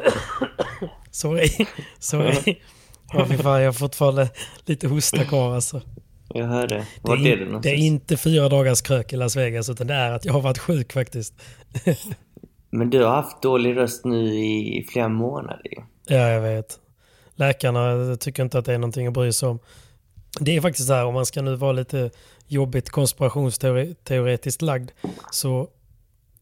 [1.10, 1.48] Sorry.
[1.98, 2.56] Sorry.
[3.12, 4.28] Ja, fy fan, jag har fortfarande
[4.64, 5.82] lite hosta kvar alltså.
[6.34, 6.74] Jag hör det.
[6.74, 9.68] Det Vart är, är, in- du det är inte fyra dagars krök i Las Vegas
[9.70, 11.34] utan det är att jag har varit sjuk faktiskt.
[12.70, 15.82] Men du har haft dålig röst nu i flera månader ju.
[16.16, 16.78] Ja, jag vet.
[17.34, 19.58] Läkarna tycker inte att det är någonting att bry sig om.
[20.40, 22.10] Det är faktiskt så här, om man ska nu vara lite
[22.46, 24.90] jobbigt konspirationsteoretiskt lagd,
[25.30, 25.68] så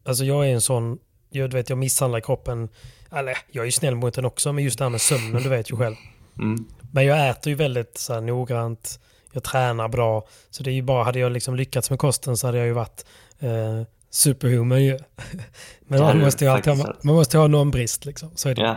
[0.04, 0.98] alltså jag är en sån,
[1.30, 2.68] jag vet jag misshandlar kroppen,
[3.12, 5.48] eller jag är ju snäll mot den också, men just det här med sömnen, du
[5.48, 5.96] vet ju själv.
[6.38, 6.66] Mm.
[6.92, 9.00] Men jag äter ju väldigt så här, noggrant,
[9.32, 12.46] jag tränar bra, så det är ju bara, hade jag liksom lyckats med kosten så
[12.46, 13.04] hade jag ju varit
[13.38, 14.98] eh, superhuman ju.
[15.80, 18.62] Men man måste ju alltid ha, man måste ha någon brist liksom, så är det.
[18.62, 18.76] Ja.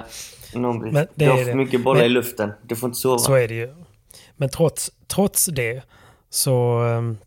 [0.54, 0.92] Någon blir...
[0.92, 1.56] Men det du har för det.
[1.56, 2.52] mycket bollar i luften.
[2.62, 3.20] Du får inte sova.
[3.20, 3.76] Så är det ju.
[4.36, 5.84] Men trots, trots det
[6.30, 7.18] så ehm,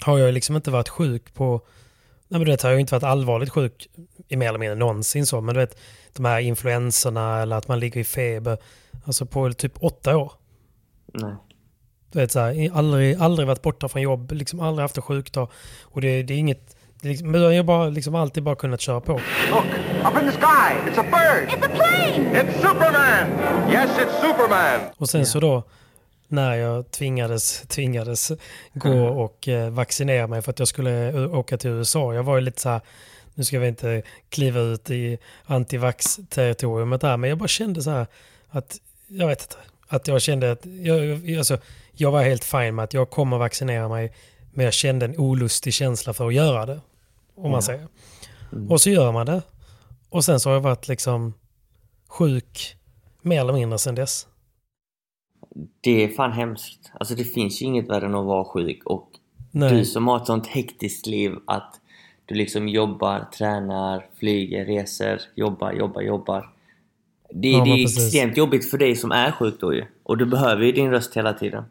[0.00, 1.66] har jag liksom inte varit sjuk på...
[2.28, 3.88] Nej men du vet, jag har ju inte varit allvarligt sjuk
[4.28, 5.40] i mer eller mindre någonsin så.
[5.40, 5.78] Men du vet,
[6.16, 8.58] de här influenserna eller att man ligger i feber.
[9.04, 10.32] Alltså på typ åtta år.
[11.14, 11.34] Nej.
[12.12, 15.48] Du vet, så här, aldrig, aldrig varit borta från jobb, liksom aldrig haft en sjukdag.
[15.82, 16.76] Och det, det är inget...
[17.00, 19.12] Det är liksom, men jag har bara, liksom alltid bara kunnat köra på.
[19.12, 19.64] Look,
[20.04, 20.90] up in the sky.
[20.90, 21.48] It's a bird.
[21.48, 22.42] It's a plane.
[22.42, 23.28] It's Superman.
[23.72, 24.80] Yes, it's Superman.
[24.96, 25.62] Och sen så då
[26.28, 28.32] när jag tvingades, tvingades
[28.74, 32.14] gå och eh, vaccinera mig för att jag skulle ö- åka till USA.
[32.14, 32.80] Jag var ju lite så här,
[33.40, 38.06] nu ska vi inte kliva ut i antivax-territoriumet där, men jag bara kände så här
[38.48, 38.76] att,
[39.08, 39.56] jag vet inte,
[39.88, 41.58] att jag kände att, jag, alltså,
[41.92, 44.12] jag var helt fin med att jag kommer vaccinera mig,
[44.52, 46.80] men jag kände en olustig känsla för att göra det.
[47.34, 47.62] Om man Ja.
[47.62, 47.88] säger.
[48.68, 49.42] Och så gör man det.
[50.08, 51.34] Och sen så har jag varit liksom
[52.08, 52.76] sjuk
[53.22, 54.26] mer eller mindre sen dess.
[55.80, 56.92] Det är fan hemskt.
[57.00, 59.08] Alltså det finns ju inget värre än att vara sjuk och
[59.50, 59.70] Nej.
[59.72, 61.79] du som har ett sånt hektiskt liv att
[62.30, 66.50] du liksom jobbar, tränar, flyger, reser, jobbar, jobbar, jobbar.
[67.32, 68.04] Det, Ja, det är precis.
[68.04, 69.84] extremt jobbigt för dig som är sjuk då ju.
[70.02, 71.64] Och du behöver ju din röst hela tiden.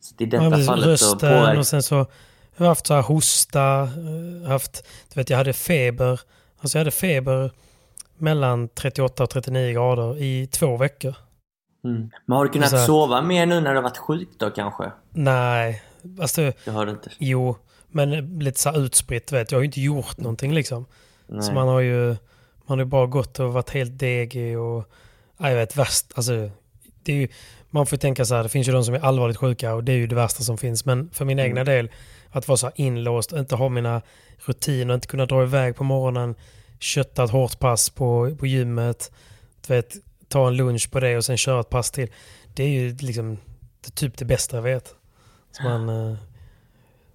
[0.00, 0.66] Så i detta Ja, precis.
[0.66, 1.58] fallet så rösten påverkar...
[1.58, 2.06] och sen så har
[2.56, 6.20] jag haft så här hosta, eh, haft, du vet jag hade feber,
[6.60, 7.50] alltså jag hade feber
[8.18, 11.14] mellan 38 och 39 grader i två veckor.
[11.84, 12.10] Mm.
[12.26, 14.50] Men har du kunnat Så här- sova mer nu när du har varit sjuk då
[14.50, 14.92] kanske?
[15.10, 15.82] Nej,
[16.20, 17.10] alltså Det har inte.
[17.18, 17.56] jo,
[17.92, 19.58] men lite så utspritt vet jag.
[19.58, 20.86] Har ju inte gjort någonting liksom.
[21.26, 21.42] Nej.
[21.42, 22.06] Så man har ju,
[22.66, 24.84] man har ju bara gått och varit helt degig och,
[25.38, 26.50] ja, jag vet värst, alltså
[27.02, 27.28] det är ju,
[27.70, 29.84] man får ju tänka så här, det finns ju de som är allvarligt sjuka och
[29.84, 30.84] det är ju det värsta som finns.
[30.84, 31.90] Men för min egna del,
[32.30, 34.02] att vara så här inlåst, inte ha mina
[34.38, 36.34] rutiner, inte kunna dra iväg på morgonen,
[36.78, 39.12] kötta ett hårt pass på, på gymmet,
[39.68, 39.96] vet,
[40.28, 42.08] ta en lunch på det och sen köra ett pass till.
[42.54, 43.38] Det är ju liksom
[43.84, 44.94] det, typ det bästa jag vet.
[45.52, 46.16] Så man, eh,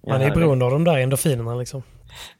[0.06, 1.82] man Jag är beroende av de där endorfinerna liksom.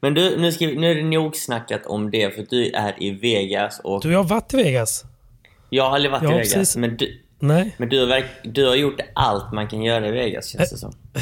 [0.01, 3.03] Men du, nu, ska vi, nu är det nog snackat om det för du är
[3.03, 5.03] i Vegas och Du har varit i Vegas?
[5.69, 6.53] jag har aldrig varit Ja, i Vegas.
[6.53, 6.75] precis.
[6.75, 7.75] Men, du, Nej.
[7.77, 10.91] men du, har du har gjort allt man kan göra i Vegas känns det som.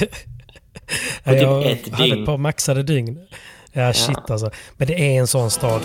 [1.24, 2.20] På typ jag ett hade dygn.
[2.20, 3.28] ett par maxade dygn.
[3.72, 4.52] Ja, shit alltså.
[4.78, 5.82] Men det är en sån stad.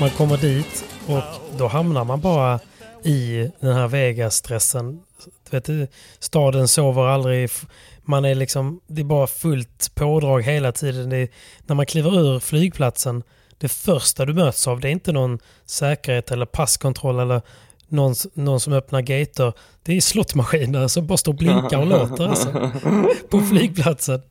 [0.00, 1.22] Man kommer dit och
[1.58, 2.60] då hamnar man bara
[3.04, 5.00] i den här Vegas-stressen.
[5.64, 5.86] Du
[6.18, 7.50] staden sover aldrig.
[8.02, 11.12] Man är liksom, det är bara fullt pådrag hela tiden.
[11.12, 11.28] Är,
[11.66, 13.22] när man kliver ur flygplatsen,
[13.58, 17.42] det första du möts av, det är inte någon säkerhet eller passkontroll eller
[17.88, 19.52] någon, någon som öppnar gater.
[19.82, 22.70] Det är slottmaskiner som bara står och blinkar och låter alltså,
[23.30, 24.22] på flygplatsen.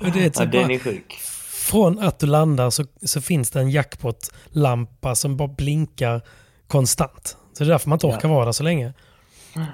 [0.00, 1.12] Och det är Ja, typ den bara- är sjuk.
[1.52, 6.22] från att du landar så, så finns det en jackpot-lampa som bara blinkar
[6.66, 7.36] konstant.
[7.58, 8.92] Så det är därför man inte orkar vara där så länge.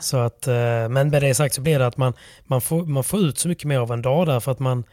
[0.01, 2.13] Så att, eh, men med det sagt så blir det att man,
[2.45, 4.85] man, får, man får ut så mycket mer av en dag där för att man,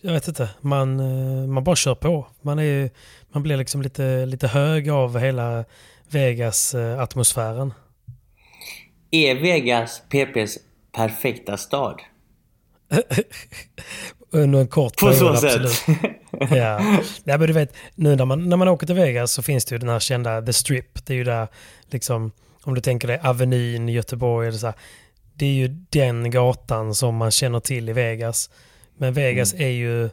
[0.00, 2.26] jag vet inte, man, eh, man bara kör på.
[2.42, 2.90] Man, är,
[3.32, 5.64] man blir liksom lite, lite hög av hela
[6.08, 7.74] Vegas-atmosfären.
[9.10, 10.58] Är Vegas PPs
[10.92, 12.00] perfekta stad?
[14.30, 15.54] Under en kort På så period, sätt.
[15.54, 16.00] absolut.
[16.40, 16.78] ja.
[17.24, 19.74] Nej, men du vet, nu när man, när man åker till Vegas så finns det
[19.74, 21.06] ju den här kända The Strip.
[21.06, 21.48] Det är ju där,
[21.90, 22.32] liksom,
[22.62, 24.48] om du tänker dig Avenyn i Göteborg.
[24.48, 24.74] Är så här,
[25.34, 28.50] det är ju den gatan som man känner till i Vegas.
[28.98, 30.10] Men Vegas är ju,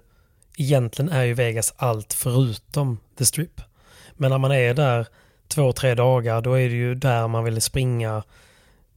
[0.58, 3.62] egentligen är ju Vegas allt förutom The Strip.
[4.14, 5.08] Men när man är där
[5.48, 8.24] två, tre dagar, då är det ju där man vill springa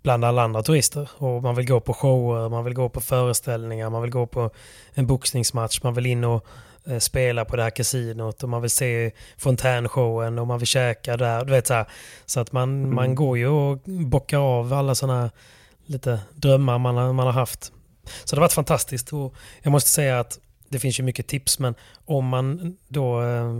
[0.02, 1.10] bland alla andra turister.
[1.16, 4.50] Och man vill gå på shower, man vill gå på föreställningar, man vill gå på
[4.94, 6.46] en boxningsmatch, man vill in och
[6.98, 11.44] spela på det här kasinot och man vill se fontänshowen och man vill käka där.
[11.44, 11.86] Du vet så här.
[12.26, 15.30] Så att man, man går ju och bockar av alla sådana
[15.86, 17.72] lite drömmar man har, man har haft.
[18.24, 20.38] Så det har varit fantastiskt och jag måste säga att
[20.68, 23.52] det finns ju mycket tips men om man då eh,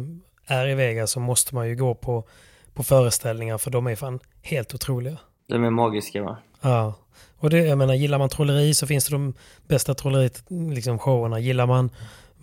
[0.46, 2.28] är i Vegas så måste man ju gå på,
[2.74, 5.16] på föreställningar för de är fan helt otroliga.
[5.48, 6.36] De är magiska va?
[6.60, 6.94] Ja,
[7.38, 9.34] och det, jag menar, gillar man trolleri så finns det de
[9.68, 11.38] bästa trollerit, liksom showerna.
[11.38, 11.90] Gillar man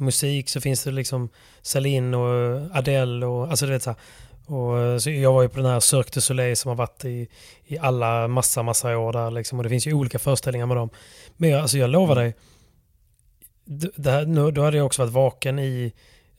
[0.02, 1.30] musik så finns det liksom
[1.62, 4.00] Celine och Adele och alltså du vet så här.
[4.56, 7.28] Och, så jag var ju på den här Cirque du Soleil som har varit i,
[7.66, 9.58] i alla massa, massa år där liksom.
[9.60, 10.90] Och det finns ju olika föreställningar med dem.
[11.38, 12.36] Men jag, alltså jag lovar dig,
[13.66, 15.94] d- det här, nu, då hade jag också varit vaken i,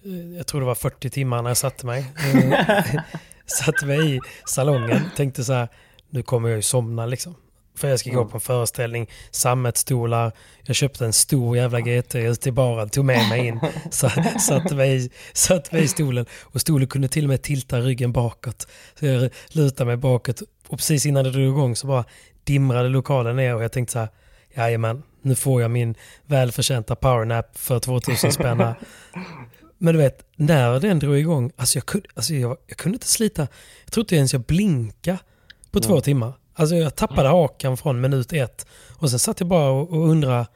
[0.05, 2.05] eh, jag tror det var 40 timmar när jag satte mig.
[2.35, 3.00] Eh,
[3.47, 5.69] satte mig i salongen, tänkte så här,
[6.11, 7.35] nu kommer jag ju somna liksom.
[7.74, 10.32] För jag ska gå på en föreställning, sammetsstolar,
[10.62, 13.60] jag köpte en stor jävla GT i baren, tog med mig in,
[13.90, 17.80] sa- satte mig, i- satte mig i stolen och stolen kunde till och med tilta
[17.80, 18.66] ryggen bakåt.
[18.98, 22.04] Så jag lutade mig bakåt och precis innan det drog igång så bara
[22.44, 24.08] dimrade lokalen ner och jag tänkte så här,
[24.54, 25.94] jajamän, nu får jag min
[26.26, 28.58] välförtjänta powernap för 2000 spänn.
[29.78, 33.08] Men du vet, när den drog igång, alltså jag kunde, alltså jag, jag kunde inte
[33.08, 33.46] slita,
[33.84, 35.19] jag tror inte ens jag blinka
[35.70, 36.32] på två timmar.
[36.54, 38.66] Alltså jag tappade hakan från minut ett.
[38.99, 40.46] Och sen satt jag bara och, och undrade,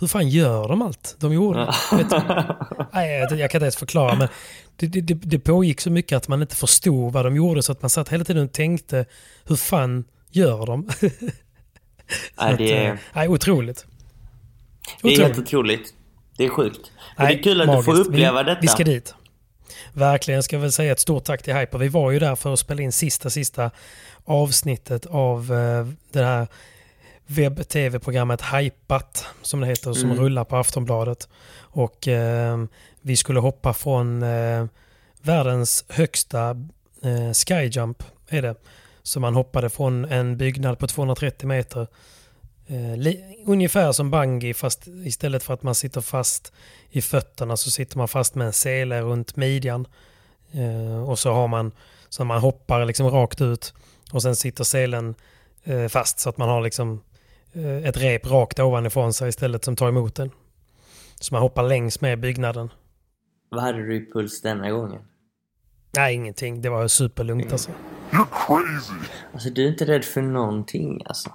[0.00, 1.74] hur fan gör de allt de gjorde?
[2.92, 4.28] Nej, jag, jag kan inte ens förklara, men
[4.76, 7.82] det, det, det, pågick så mycket att man inte förstod vad de gjorde, så att
[7.82, 9.04] man satt hela tiden och tänkte,
[9.44, 10.88] hur fan gör de?
[12.40, 13.86] Nej, det eh, är, nej, otroligt.
[15.02, 15.48] det är helt Otroligt.
[15.48, 15.94] otroligt.
[16.36, 16.90] Det är sjukt.
[17.18, 18.08] Nej, det är kul att du får magiskt.
[18.08, 18.60] uppleva vi, detta.
[18.60, 19.14] Vi ska dit.
[19.92, 21.78] Verkligen, jag ska väl säga ett stort tack till Hyper.
[21.78, 23.70] Vi var ju där för att spela in sista, sista
[24.24, 26.46] avsnittet av eh, det här
[27.26, 30.22] webb-tv-programmet Hypat, som det heter, som Mm.
[30.22, 31.28] rullar på Aftonbladet.
[31.60, 32.64] Och eh,
[33.00, 34.64] vi skulle hoppa från eh,
[35.22, 36.50] världens högsta
[37.02, 38.54] eh, skyjump, är det.
[39.02, 41.86] Så man hoppade från en byggnad på 230 meter.
[42.72, 46.52] Eh, li- ungefär som bungee fast istället för att man sitter fast
[46.90, 49.86] i fötterna så sitter man fast med en sele runt midjan.
[50.52, 51.72] Eh, och så har man
[52.08, 53.74] så man hoppar liksom rakt ut
[54.12, 55.14] och sen sitter selen
[55.64, 57.02] eh, fast så att man har liksom
[57.52, 60.30] eh, ett rep rakt ovanifrån sig istället som tar emot den.
[61.20, 62.68] Så man hoppar längs med byggnaden.
[63.50, 65.02] Vad hade du i puls denna gången?
[65.96, 66.62] Nej, ingenting.
[66.62, 67.70] Det var superlugnt alltså.
[69.32, 71.30] Alltså du är inte rädd för någonting alltså.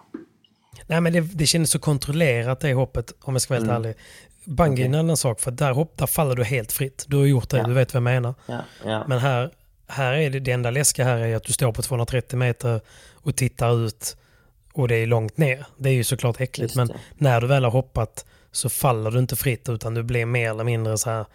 [0.88, 3.82] Nej, men det, det kändes så kontrollerat det hoppet, om jag ska vara helt Mm.
[3.84, 3.96] ärlig.
[4.46, 7.06] Bungee är en annan sak, för där, hopp, där faller du helt fritt.
[7.08, 7.64] Du har gjort det, Ja.
[7.64, 8.34] du vet vad jag menar.
[8.46, 9.06] Ja, ja.
[9.08, 9.52] Men här,
[9.88, 12.82] här är det, det enda läskiga här är att du står på 230 meter
[13.14, 14.18] och tittar ut
[14.74, 15.66] och det är långt ner.
[15.78, 19.36] Det är ju såklart äckligt, men när du väl har hoppat så faller du inte
[19.36, 21.26] fritt utan du blir mer eller mindre så här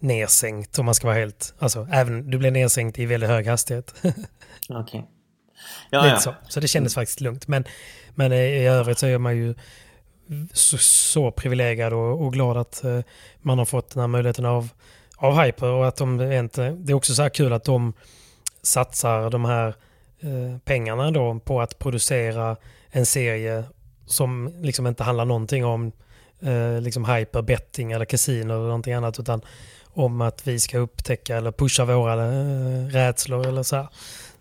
[0.00, 3.94] nersänkt om man ska vara helt, alltså även du blir nersänkt i väldigt hög hastighet.
[4.68, 5.08] Okej.
[5.90, 6.20] Ja, Lite ja.
[6.20, 6.34] så.
[6.48, 7.48] så det kändes faktiskt lugnt.
[7.48, 7.64] Men,
[8.14, 9.54] men i övrigt så är man ju
[10.52, 13.00] så, så privilegierad och, och glad att eh,
[13.40, 14.68] man har fått den här möjligheten av,
[15.16, 15.66] av Hyper.
[15.66, 17.92] Och att de inte, det är också så här kul att de
[18.62, 19.74] satsar de här
[20.20, 22.56] eh, pengarna då på att producera
[22.90, 23.64] en serie
[24.06, 25.92] som liksom inte handlar någonting om
[26.40, 29.40] eh, liksom hyper, betting eller kasino eller någonting annat utan
[29.84, 33.88] om att vi ska upptäcka eller pusha våra eh, rädslor eller så här.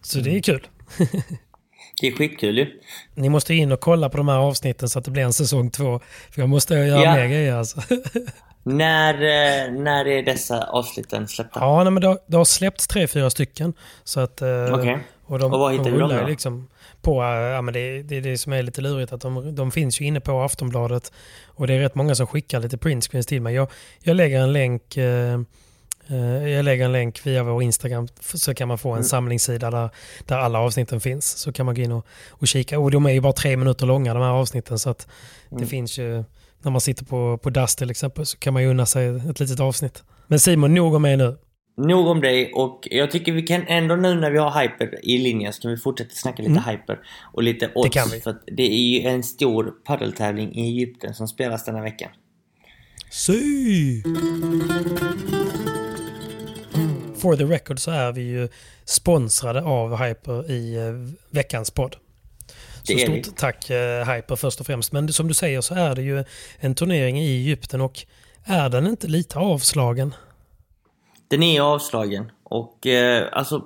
[0.01, 0.67] Så det är kul.
[2.01, 2.67] Det är skitkul ju.
[3.15, 5.72] Ni måste in och kolla på de här avsnitten så att det blir en säsong
[5.72, 6.00] två.
[6.32, 7.13] För jag måste göra Ja.
[7.15, 7.82] mer grejer alltså.
[8.63, 11.60] När, eh, när är dessa avsnitten släppta?
[11.60, 13.74] Ja, nej, men det har, det har släppts tre, fyra stycken.
[14.03, 14.98] Så att, eh, Okej.
[15.25, 16.27] Och, de, Och var hittar vi dem då?
[16.27, 16.67] liksom
[17.01, 19.72] på, eh, ja, men det, det är det som är lite lurigt att de, de
[19.72, 21.12] finns ju inne på Aftonbladet
[21.48, 23.56] och det är rätt många som skickar lite printscreens till mig.
[23.56, 23.67] Jag,
[24.03, 25.39] jag lägger en länk eh,
[26.49, 29.03] jag lägger en länk via vår Instagram så kan man få en Mm.
[29.03, 29.89] samlingssida där,
[30.25, 31.25] där alla avsnitten finns.
[31.25, 32.79] Så kan man gå in och, och kika.
[32.79, 35.07] Och de är ju bara tre minuter långa de här avsnitten så att
[35.49, 35.67] det Mm.
[35.67, 36.23] finns ju,
[36.61, 39.39] när man sitter på, på DAS till exempel så kan man ju unna sig ett
[39.39, 40.03] litet avsnitt.
[40.27, 41.37] Men Simon, nog om mig nu.
[41.77, 45.17] Nog om dig och jag tycker vi kan ändå nu när vi har hyper i
[45.17, 46.99] linjen så kan vi fortsätta snacka lite hyper
[47.33, 47.93] och lite odds.
[47.93, 48.19] kan vi.
[48.19, 52.09] För att det är ju en stor paddeltävling i Egypten som spelas denna veckan.
[53.11, 54.01] Sy!
[57.21, 58.50] For the record så är vi ju
[58.86, 61.95] sponsrade av Hyper i eh, veckans podd.
[62.83, 64.91] Så stort tack eh, Hyper först och främst.
[64.91, 66.24] Men som du säger så är det ju
[66.59, 68.05] en turnering i Egypten och
[68.43, 70.13] är den inte lite avslagen?
[71.27, 73.65] Den är avslagen och eh, alltså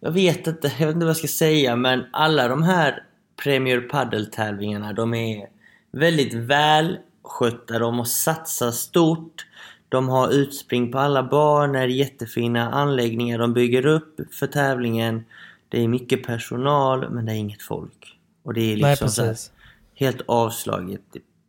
[0.00, 3.02] jag vet inte, jag vet inte vad jag ska säga men alla de här
[3.42, 5.46] Premier Padel-tävlingarna de är
[5.92, 9.46] väldigt välskötta, de har satsat stort.
[9.88, 15.24] De har utspring på alla banor, jättefina anläggningar de bygger upp för tävlingen.
[15.68, 18.16] Det är mycket personal men det är inget folk.
[18.42, 19.36] Och det är Nej, liksom så här,
[19.94, 21.00] helt avslaget.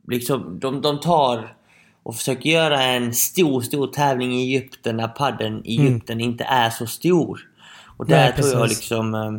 [0.08, 1.56] Liksom, de, de tar
[2.04, 6.70] och försöker göra en stor, stor tävling i Egypten när padden i Egypten inte är
[6.70, 7.50] så stor.
[7.98, 8.34] Och där Mm.
[8.36, 9.32] Nej, tror jag liksom, eh,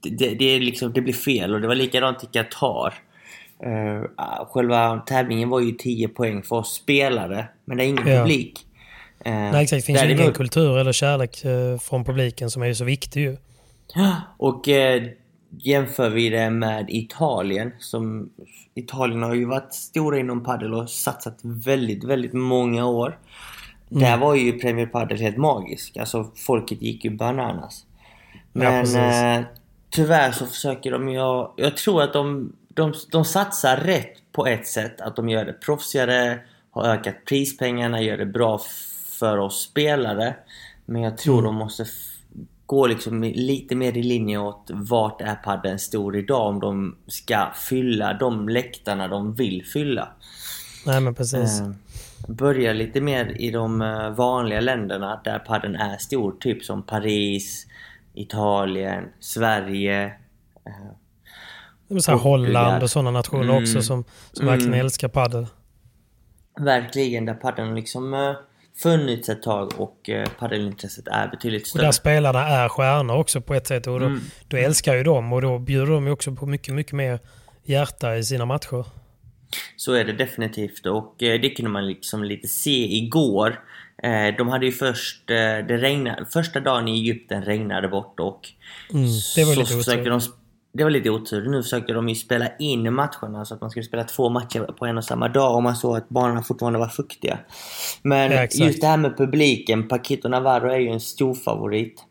[0.00, 2.94] det, det, liksom, det blir fel och det var likadant i Qatar.
[3.66, 4.04] Uh,
[4.52, 8.18] själva tävlingen var ju 10 poäng för oss spelare, men det är ingen Ja.
[8.20, 8.66] publik.
[9.24, 12.66] Eh, Nej exakt, det finns ju ingen kultur eller kärlek eh, från publiken som är
[12.66, 13.36] ju så viktig ju.
[14.36, 15.02] Och eh,
[15.50, 18.30] jämför vi det med Italien som
[18.74, 23.18] Italien har ju varit stora inom padel och satsat väldigt, väldigt många år.
[23.90, 24.02] Mm.
[24.02, 25.96] Där var ju Premier Padel helt magisk.
[25.96, 27.84] Alltså folket gick ju bananas.
[28.52, 28.96] Men precis.
[28.96, 29.40] eh,
[29.90, 31.46] tyvärr så försöker de ju...
[31.56, 35.00] Jag tror att de, de, de satsar rätt på ett sätt.
[35.00, 36.38] Att de gör det proffsigare,
[36.70, 38.60] har ökat prispengarna, gör det bra
[39.18, 40.34] för oss spelare.
[40.86, 41.44] Men jag tror Mm.
[41.44, 41.84] de måste
[42.66, 47.48] gå liksom lite mer i linje åt vart är padden stor idag om de ska
[47.54, 50.08] fylla de läktarna de vill fylla.
[50.86, 51.60] Nej men precis.
[51.60, 51.70] Eh,
[52.28, 57.66] börja lite mer i de eh, vanliga länderna där padden är stor, typ som Paris,
[58.14, 60.04] Italien, Sverige.
[60.66, 60.72] eh,
[62.00, 62.18] så här.
[62.18, 63.62] Holland och sådana nationer Mm.
[63.62, 64.54] också som, som Mm.
[64.54, 65.46] verkligen älskar padel.
[66.60, 68.32] Verkligen, där padden liksom eh,
[68.82, 71.82] funnits ett tag och eh, paddelintresset är betydligt Och större.
[71.84, 73.86] där spelarna är stjärnor också på ett sätt.
[73.86, 74.20] Och då, Mm.
[74.48, 77.18] då älskar ju de och då bjuder de ju också på mycket, mycket mer
[77.64, 78.84] hjärta i sina matcher.
[79.76, 83.60] Så är det definitivt och eh, det kunde man liksom lite se igår.
[84.38, 88.48] De hade ju först, det regnade, första dagen i Egypten regnade bort och
[88.90, 89.04] Mm,
[89.36, 90.10] det var så otur.
[90.10, 90.20] de,
[90.72, 91.48] det var lite otur.
[91.50, 94.86] Nu försöker de ju spela in matcherna så att man skulle spela två matcher på
[94.86, 97.38] en och samma dag och man såg att banorna fortfarande var fuktiga.
[98.02, 102.04] Men Ja, just det här med publiken, Paquito Navarro är ju en stor favorit.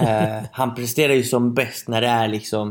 [0.00, 2.68] Eh, han presterar ju som bäst när det är liksom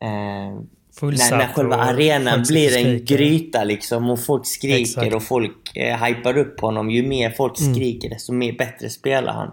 [0.00, 0.60] eh,
[1.02, 3.16] när, när själva arenan blir en skriker.
[3.16, 5.14] gryta liksom och folk skriker Exakt.
[5.14, 6.90] och folk eh, hypar upp honom.
[6.90, 7.74] Ju mer folk Mm.
[7.74, 9.50] skriker desto mer bättre spelar han.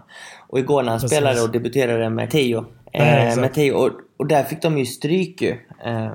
[0.48, 1.16] Och igår när han Precis.
[1.16, 2.64] spelade och debuterade med Teo.
[2.92, 3.40] Eh, exakt.
[3.40, 5.50] med Teo och, och där fick de ju stryk ju.
[5.84, 6.12] Eh,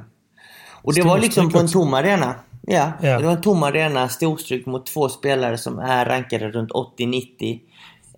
[0.82, 2.36] och det var liksom på en tom arena.
[2.68, 3.20] Ja, Ja.
[3.20, 7.60] det var en tom arena, storstryk mot två spelare som är rankade runt 80-90.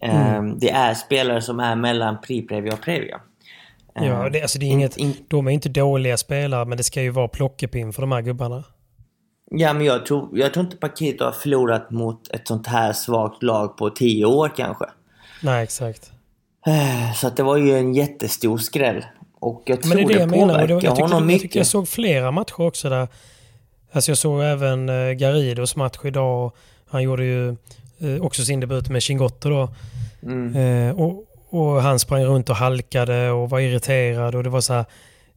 [0.02, 0.60] Eh, Mm.
[0.60, 3.20] Det är spelare som är mellan Pre-Previa och Previa.
[4.00, 6.78] Eh, Ja, det, alltså det är in- inget, in- de är inte dåliga spelare men
[6.78, 8.64] det ska ju vara plockepinn för de här gubbarna.
[9.52, 13.44] Ja, men jag tror, jag tror inte Paquito har förlorat mot ett sånt här svagt
[13.44, 14.86] lag på 10 år kanske.
[15.44, 16.12] Nej, exakt.
[16.66, 19.06] Eh, Så att det var ju en jättestor skräll.
[19.40, 20.54] Och jag tror Men det är det jag menar.
[20.54, 21.42] Påverkar det, jag, tyckte, honom jag mycket.
[21.42, 23.08] tycker jag såg flera matcher också där.
[23.92, 26.52] Alltså jag såg även eh, Garidos match idag.
[26.90, 27.50] Han gjorde ju
[28.00, 29.70] eh, också sin debut med Chingotto då.
[30.24, 30.96] Mm.
[30.96, 34.86] Och, och han sprang runt och halkade och var irriterad och det var så här.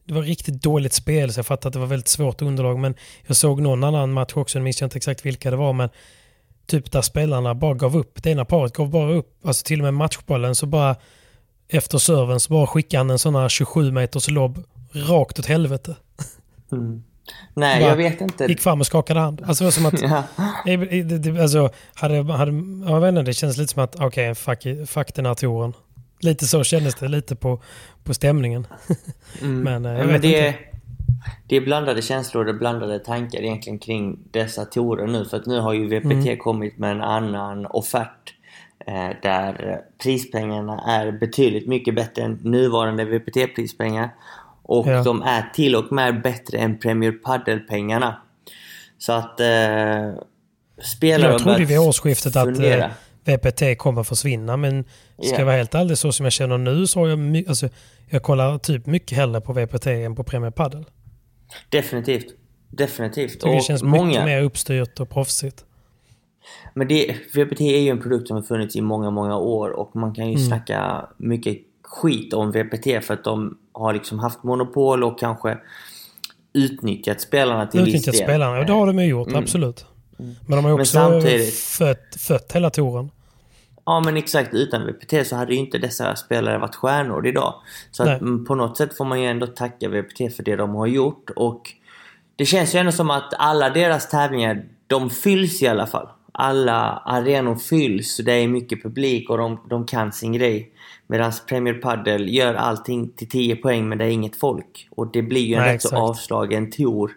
[0.05, 2.79] det var riktigt dåligt spel så jag fattar att det var väldigt svårt underlag.
[2.79, 2.95] Men
[3.27, 5.73] jag såg någon annan match också, nu minns jag inte exakt vilka det var.
[5.73, 5.89] Men
[6.67, 8.23] typ där spelarna bara gav upp.
[8.23, 9.37] Det ena paret gav bara upp.
[9.45, 10.95] Alltså till och med matchbollen så bara
[11.69, 15.95] efter serven så bara skickade han en sån här 27 meters lobb rakt åt helvete.
[16.71, 17.03] Mm.
[17.53, 18.45] Nej, Bara jag vet inte.
[18.45, 19.41] Gick fram och skakade hand.
[19.45, 20.01] Alltså det var som att...
[20.01, 20.23] Ja.
[20.65, 22.51] Det- det- det- Alltså, hade, hade,
[22.91, 25.73] jag vet inte, det känns lite som att okej, fuck, fuck den här touren.
[26.21, 27.61] Lite så kändes det, lite på,
[28.03, 28.67] på stämningen.
[29.41, 30.59] Men eh, jag Ja, vet men det, inte.
[31.47, 35.25] det är blandade känslor och blandade tankar egentligen kring dessa torer nu.
[35.25, 36.37] För att nu har ju VPT Mm.
[36.37, 38.33] kommit med en annan offert.
[38.87, 44.09] Eh, där prispengarna är betydligt mycket bättre än nuvarande VPT-prispengar.
[44.63, 45.03] Och Ja.
[45.03, 48.21] de är till och med bättre än Premier Padel-pengarna.
[48.97, 50.11] Så att eh,
[50.83, 52.85] spelare Jag trodde vid årsskiftet att fundera.
[52.85, 52.91] eh,
[53.37, 55.37] VPT kommer försvinna men ska Ja.
[55.39, 57.69] jag vara helt ärlig så som jag känner nu så har jag, alltså,
[58.09, 60.85] jag kollar typ mycket hellre på VPT än på Premier Padel.
[61.69, 62.25] Definitivt.
[62.69, 63.41] Definitivt.
[63.41, 65.65] Det känns mycket mer uppstyrt och proffsigt.
[66.73, 69.95] Men det, VPT är ju en produkt som har funnits i många, många år och
[69.95, 70.47] man kan ju Mm.
[70.47, 75.57] snacka mycket skit om VPT för att de har liksom haft monopol och kanske
[76.53, 78.23] utnyttjat spelarna till viss Utnyttjat del.
[78.23, 79.43] spelarna, och det har de ju gjort, Mm.
[79.43, 79.85] absolut.
[80.17, 83.09] Men de har ju också samtidigt- fött, fött hela touren.
[83.85, 87.53] Ja men exakt, utan VPT så hade ju inte dessa spelare varit stjärnor idag.
[87.91, 90.75] Så att, mm, på något sätt får man ju ändå tacka VPT för det de
[90.75, 91.61] har gjort och
[92.35, 96.07] det känns ju ändå som att alla deras tävlingar, de fylls i alla fall.
[96.39, 100.71] Alla arenor fylls, det är mycket publik och de, de kan sin grej.
[101.07, 104.87] Medan Premier Padel gör allting till 10 poäng men det är inget folk.
[104.91, 107.11] Och det blir ju en Nej, rätt så avslagen tour.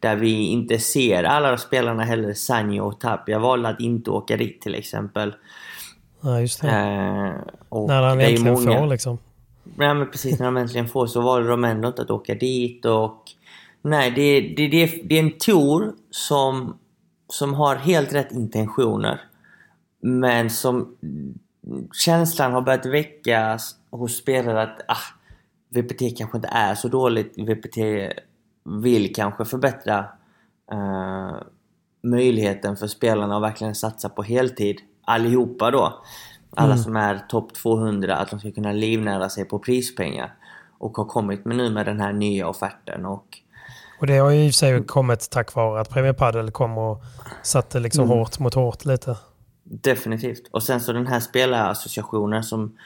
[0.00, 4.60] Där vi inte ser alla spelarna heller, Sanjo och Tapia valde att inte åka dit
[4.60, 5.34] till exempel.
[6.20, 6.68] Ja, just det.
[6.68, 9.18] Eh, och När han äntligen många- får liksom.
[9.78, 12.84] Ja men precis, när de äntligen får så valde de ändå inte att åka dit
[12.84, 13.22] och...
[13.82, 16.76] Nej, det, det, det, det är en tour som,
[17.28, 19.20] som har helt rätt intentioner.
[20.00, 20.96] Men som...
[21.92, 25.18] Känslan har börjat väckas hos spelare att ah,
[25.68, 27.38] VPT kanske inte är så dåligt.
[27.38, 27.76] VPT
[28.82, 29.98] vill kanske förbättra
[30.72, 31.36] eh,
[32.02, 34.80] möjligheten för spelarna att verkligen satsa på heltid.
[35.04, 36.02] Allihopa då.
[36.56, 36.84] Alla Mm.
[36.84, 40.34] som är topp 200, att de ska kunna livnära sig på prispengar.
[40.78, 43.38] Och har kommit med nu med den här nya offerten och...
[44.00, 46.78] Och det har ju i och för sig kommit tack vare att Premier Padel kom
[46.78, 47.02] och
[47.42, 48.18] satte liksom Mm.
[48.18, 49.16] hårt mot hårt lite.
[49.64, 50.48] Definitivt.
[50.50, 52.76] Och sen så den här spelarassociationen som,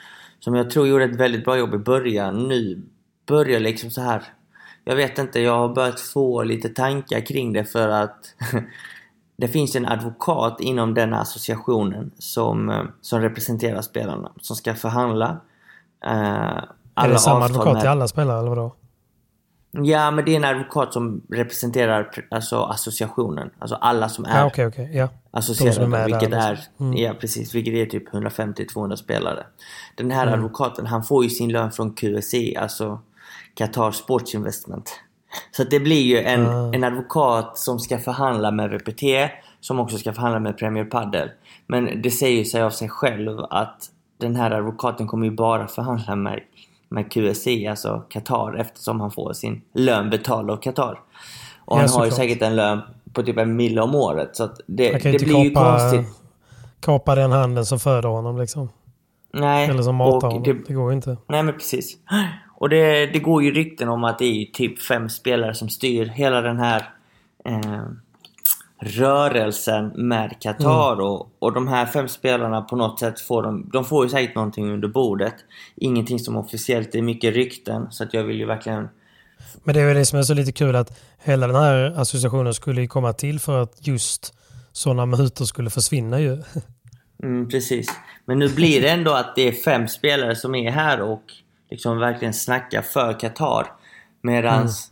[0.41, 2.49] som jag tror gjorde ett väldigt bra jobb i början.
[2.49, 2.83] Nu
[3.27, 4.23] börjar liksom så här.
[4.85, 8.35] Jag vet inte, jag har börjat få lite tankar kring det för att
[9.37, 14.33] det finns en advokat inom denna associationen som, eh, som representerar spelarna.
[14.41, 15.41] Som ska förhandla.
[16.05, 18.75] Eh, Är alla det samma advokat till alla spelare eller vadå?
[19.75, 23.51] Ja, men det är en advokat som representerar alltså, associationen.
[23.59, 24.91] Alltså alla som är Ja, okej, okej.
[24.97, 25.09] Ja.
[25.33, 26.41] De som är associerade, vilket liksom.
[26.41, 26.97] är, Mm.
[26.97, 29.47] ja precis, vilket är typ 150-200 spelare.
[29.95, 30.35] Den här Mm.
[30.35, 33.01] advokaten, han får ju sin lön från QSI, alltså
[33.55, 35.01] Qatar Sports Investment.
[35.57, 36.73] Så det blir ju en, Ah.
[36.75, 39.03] en advokat som ska förhandla med VPT,
[39.61, 41.31] som också ska förhandla med Premier Padel.
[41.67, 46.17] Men det säger sig av sig själv att den här advokaten kommer ju bara förhandla
[46.17, 46.41] med,
[46.93, 51.01] med QSI, alltså Qatar, eftersom han får sin lön betald av Qatar.
[51.65, 52.81] Och Ja, han har ju säkert en lön
[53.13, 54.37] på typ en mille om året.
[54.37, 56.07] Så det, ju det inte blir ju kapa, konstigt.
[56.81, 58.69] kapa den handen som föder honom liksom.
[59.35, 60.43] Nej, Eller som matar honom.
[60.43, 61.17] det, Det går ju inte.
[61.29, 61.97] nej men precis.
[62.59, 65.69] Och det, det går ju rykten om att det är ju typ fem spelare som
[65.69, 66.89] styr hela den här
[67.45, 67.83] eh,
[68.85, 70.93] rörelsen med Qatar.
[70.93, 71.05] Mm.
[71.05, 74.35] Och, och de här fem spelarna på något sätt får de, de får ju säkert
[74.35, 75.35] någonting under bordet.
[75.77, 77.87] Ingenting som officiellt, det är mycket rykten.
[77.91, 78.89] Så att jag vill ju verkligen
[79.65, 82.55] Men det är väl det som är så lite kul att hela den här associationen
[82.55, 84.35] skulle ju komma till för att just
[84.73, 86.43] sådana mutor skulle försvinna ju.
[87.23, 87.89] Mm, precis.
[88.25, 91.23] Men nu blir det ändå att det är fem spelare som är här och
[91.71, 93.67] liksom verkligen snackar för Qatar.
[94.23, 94.92] Medans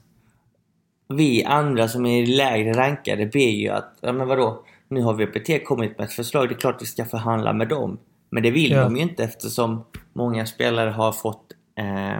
[1.10, 4.64] vi andra som är lägre rankade ber ju att, ja men vadå?
[4.88, 7.98] Nu har VPT kommit med ett förslag, det är klart vi ska förhandla med dem.
[8.30, 8.82] Men det vill Ja.
[8.82, 12.18] de ju inte eftersom många spelare har fått, eh,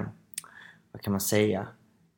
[0.92, 1.66] vad kan man säga?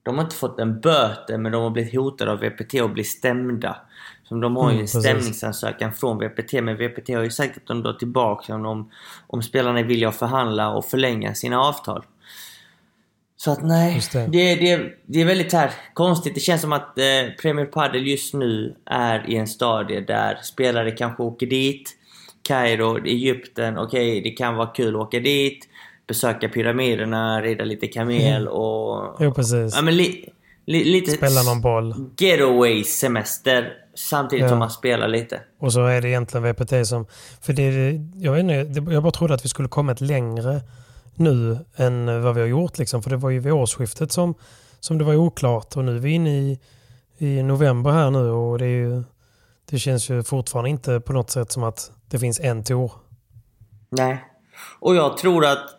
[0.03, 3.05] De har inte fått en böter men de har blivit hotade av VPT och blir
[3.05, 3.77] stämda.
[4.25, 5.01] Så de har ju Mm, en precis.
[5.03, 8.91] stämningsansökan från VPT men VPT har ju sagt att de drar tillbaka om, de,
[9.27, 12.05] om spelarna är villiga att förhandla och förlänga sina avtal.
[13.45, 14.27] Så att nej, det.
[14.27, 14.55] det.
[14.55, 16.35] Det, det, är väldigt här konstigt.
[16.35, 17.05] Det känns som att eh,
[17.43, 21.91] Premier Padel just nu är i en stadie där spelare kanske åker dit.
[22.43, 25.69] Kairo, Egypten, okej det kan vara kul att åka dit.
[26.07, 29.17] besöka pyramiderna, rida lite kamel och...
[29.21, 29.77] Jo, precis.
[29.77, 30.29] Ja, men li,
[30.67, 31.11] li, lite...
[31.11, 31.95] Spela någon boll.
[32.19, 34.49] Getaway semester samtidigt Ja.
[34.49, 35.41] som man spelar lite.
[35.59, 37.07] Och så är det egentligen VPT som...
[37.41, 40.61] För det, jag, vet inte, jag bara trodde att vi skulle kommit längre
[41.15, 42.79] nu än vad vi har gjort.
[42.79, 43.03] Liksom.
[43.03, 44.35] För det var ju vid årsskiftet som,
[44.81, 45.77] som det var oklart.
[45.77, 46.61] Och nu är vi inne i,
[47.19, 49.05] i november här nu och det, är ju,
[49.71, 52.93] det känns ju fortfarande inte på något sätt som att det finns en tour.
[53.91, 54.25] Nej.
[54.81, 55.79] Och jag tror att...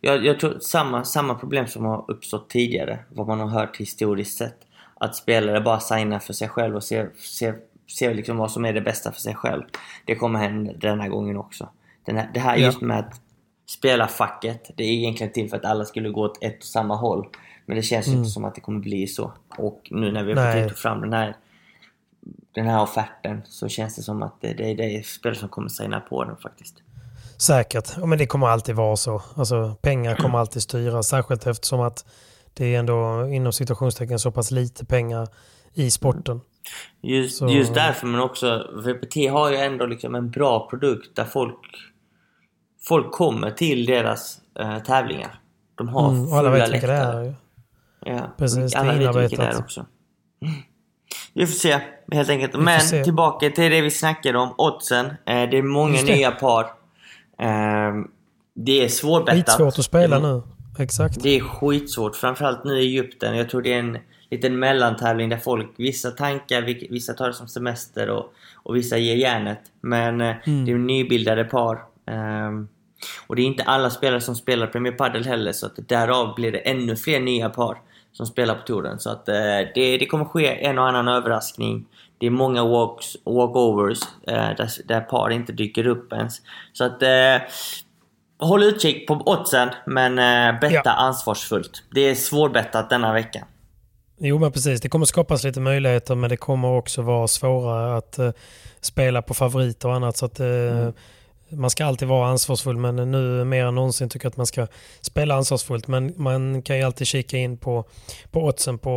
[0.00, 4.38] Jag, jag tror samma, samma problem som har uppstått tidigare, vad man har hört historiskt
[4.38, 4.56] sett.
[4.94, 7.56] Att spelare bara signar för sig själv och ser, ser,
[7.98, 9.62] ser liksom vad som är det bästa för sig själv.
[10.04, 11.68] Det kommer hända den här gången också.
[12.04, 13.20] Den här, det här just med att
[13.66, 16.96] spela facket, det är egentligen till för att alla skulle gå åt ett och samma
[16.96, 17.26] håll.
[17.66, 18.18] Men det känns Mm.
[18.18, 19.32] inte som att det kommer bli så.
[19.58, 21.36] Och nu när vi har fått fram den här
[22.54, 25.68] den här offerten så känns det som att det, det, det är spelare som kommer
[25.68, 26.74] signa på den faktiskt.
[27.38, 29.22] Säkert, ja, men det kommer alltid vara så.
[29.36, 32.04] Alltså, pengar kommer alltid styra, särskilt eftersom att
[32.54, 35.28] det är ändå inom situationstecken så pass lite pengar
[35.74, 36.40] i sporten.
[37.02, 41.24] Just, Så- just därför, men också VPT har ju ändå liksom en bra produkt där
[41.24, 41.58] folk
[42.88, 45.40] folk kommer till deras eh, tävlingar.
[45.74, 47.34] De har Mm, och alla fulla vet vilka det är.
[48.04, 49.86] Ja, Precis, det alla vet vilka det är också.
[50.42, 50.54] Mm.
[51.34, 51.78] Vi får se,
[52.12, 52.54] helt enkelt.
[52.58, 55.06] Men tillbaka till det vi snackade om, oddsen.
[55.06, 55.14] Eh,
[55.50, 56.64] det är många nya par.
[57.38, 57.94] Eh,
[58.54, 59.36] det är svårbettat.
[59.46, 60.42] Skitsvårt att spela är- nu.
[60.78, 61.22] Exakt.
[61.22, 63.36] det är skitsvårt, framförallt nu i Egypten.
[63.36, 63.98] Jag tror det är en
[64.30, 69.16] liten mellantävling där folk, vissa tankar, vissa tar det som semester och, och vissa ger
[69.16, 69.60] järnet.
[69.80, 70.64] Men eh, Mm.
[70.64, 71.82] det är nybildade par.
[72.10, 72.68] Ehm,
[73.26, 76.52] och det är inte alla spelare som spelar Premier Padel heller, så att därav blir
[76.52, 77.78] det ännu fler nya par
[78.12, 78.98] som spelar på touren.
[78.98, 79.34] Så att eh,
[79.74, 81.86] det, det kommer ske en och annan överraskning.
[82.18, 86.40] Det är många walks, walkovers eh, där, där par inte dyker upp ens.
[86.72, 87.36] Så att eh,
[88.38, 90.90] Håll utkik på oddsen, men eh, betta Ja.
[90.92, 91.82] ansvarsfullt.
[91.94, 93.44] Det är svårbettat denna vecka.
[94.18, 98.18] Jo men precis, det kommer skapas lite möjligheter men det kommer också vara svårare att
[98.18, 98.30] eh,
[98.80, 100.16] spela på favoriter och annat.
[100.16, 100.92] Så att, eh, Mm.
[101.50, 104.66] Man ska alltid vara ansvarsfull men nu mer än någonsin tycker jag att man ska
[105.00, 105.86] spela ansvarsfullt.
[105.88, 107.84] Men man kan ju alltid kika in på,
[108.30, 108.90] på oddsen på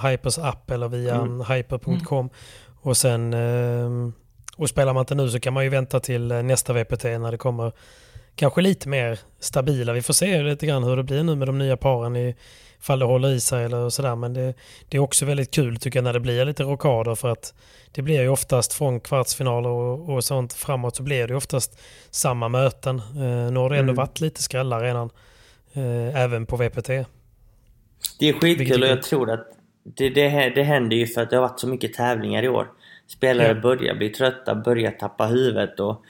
[0.00, 1.44] eh, Hypers app eller via Mm.
[1.48, 2.30] hyper.com.
[2.82, 4.10] Och sen eh,
[4.56, 7.30] och spelar man inte nu så kan man ju vänta till eh, nästa VPT när
[7.30, 7.72] det kommer
[8.36, 9.92] kanske lite mer stabila.
[9.92, 12.36] Vi får se lite grann hur det blir nu med de nya paren i
[12.80, 14.16] fall det håller i sig eller sådär.
[14.16, 14.54] Men det,
[14.88, 17.54] det är också väldigt kul tycker jag när det blir lite rockader för att
[17.94, 22.48] det blir ju oftast från kvartsfinaler och, och sånt framåt så blir det oftast samma
[22.48, 22.98] möten.
[22.98, 23.94] Eh, nu har det ändå Mm.
[23.94, 25.10] varit lite skrällar redan.
[25.72, 26.88] Eh, även på VPT.
[28.18, 29.46] Det är skitkul och jag tror att
[29.84, 32.66] det, det, det händer ju för att det har varit så mycket tävlingar i år.
[33.08, 33.54] Spelare Ja.
[33.54, 36.02] börjar bli trötta, börjar tappa huvudet och,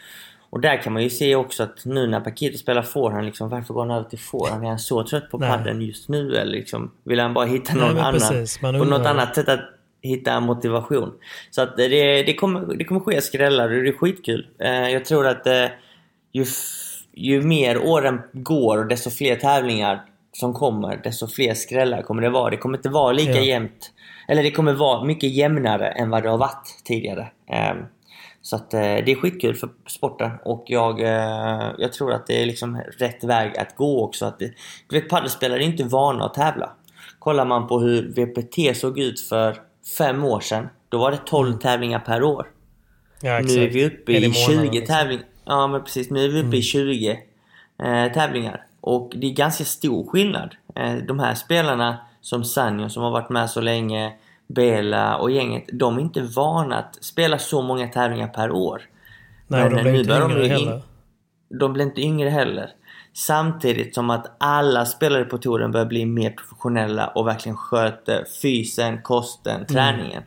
[0.50, 3.74] och där kan man ju se också att nu när Paquito spelar forehand, liksom, varför
[3.74, 4.64] går han över till forehand?
[4.64, 5.48] Är han så trött på Nej.
[5.50, 8.72] padden just nu eller liksom, vill han bara hitta Nej, någon men annan, precis, på
[8.72, 9.60] något annat sätt att
[10.02, 11.12] hitta motivation?
[11.50, 11.88] Så att det,
[12.22, 14.46] det, kommer, det kommer ske skrällar och det är skitkul.
[14.58, 15.66] Eh, Jag tror att eh,
[16.32, 16.44] ju,
[17.14, 22.30] ju mer åren går och desto fler tävlingar som kommer, desto fler skrällar kommer det
[22.30, 22.50] vara.
[22.50, 23.40] Det kommer inte vara lika Ja.
[23.42, 23.92] jämnt.
[24.28, 27.26] Eller det kommer vara mycket jämnare än vad det har varit tidigare.
[27.50, 27.76] Ehm,
[28.44, 31.00] Så att eh, det är skitkul för sporten och jag,
[31.78, 34.26] jag tror att det är liksom rätt väg att gå också.
[34.26, 34.52] Att det,
[34.88, 36.72] du vet, padelspelare är inte vana att tävla.
[37.18, 39.56] Kollar man på hur VPT såg ut för
[39.98, 42.46] fem år sedan, då var det 12 tävlingar per år.
[43.22, 44.94] Ja, Nu är vi uppe i månader, 20 liksom.
[44.94, 45.24] tävlingar.
[45.44, 47.10] Ja men precis, nu är vi uppe i 20
[47.82, 48.66] eh, tävlingar.
[48.80, 50.54] Och det är ganska stor skillnad.
[50.74, 54.12] Eh, de här spelarna som Sanjo som har varit med så länge,
[54.46, 58.82] Bela och gänget, de är inte vana att spela så många tävlingar per år.
[59.46, 60.82] Nej, och de Men blir inte yngre in- heller.
[61.60, 62.70] De blir inte yngre heller.
[63.14, 69.02] Samtidigt som att alla spelare på touren börjar bli mer professionella och verkligen sköter fysen,
[69.02, 70.22] kosten, träningen.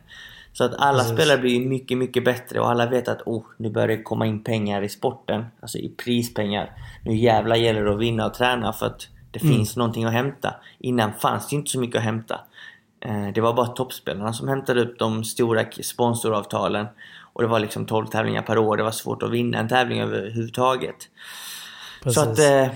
[0.52, 1.16] Så att alla Precis.
[1.16, 4.44] spelare blir mycket, mycket bättre och alla vet att oh, nu börjar det komma in
[4.44, 5.44] pengar i sporten.
[5.60, 6.70] Alltså i prispengar.
[7.04, 10.54] Nu jävlar gäller det att vinna och träna för att det finns någonting att hämta.
[10.78, 12.40] Innan fanns det inte så mycket att hämta.
[13.00, 16.86] Eh, Det var bara toppspelarna som hämtade upp de stora sponsoravtalen.
[17.32, 18.76] Och det var liksom 12 tävlingar per år.
[18.76, 20.96] Det var svårt att vinna en tävling överhuvudtaget.
[22.14, 22.22] Precis.
[22.22, 22.68] Så att eh,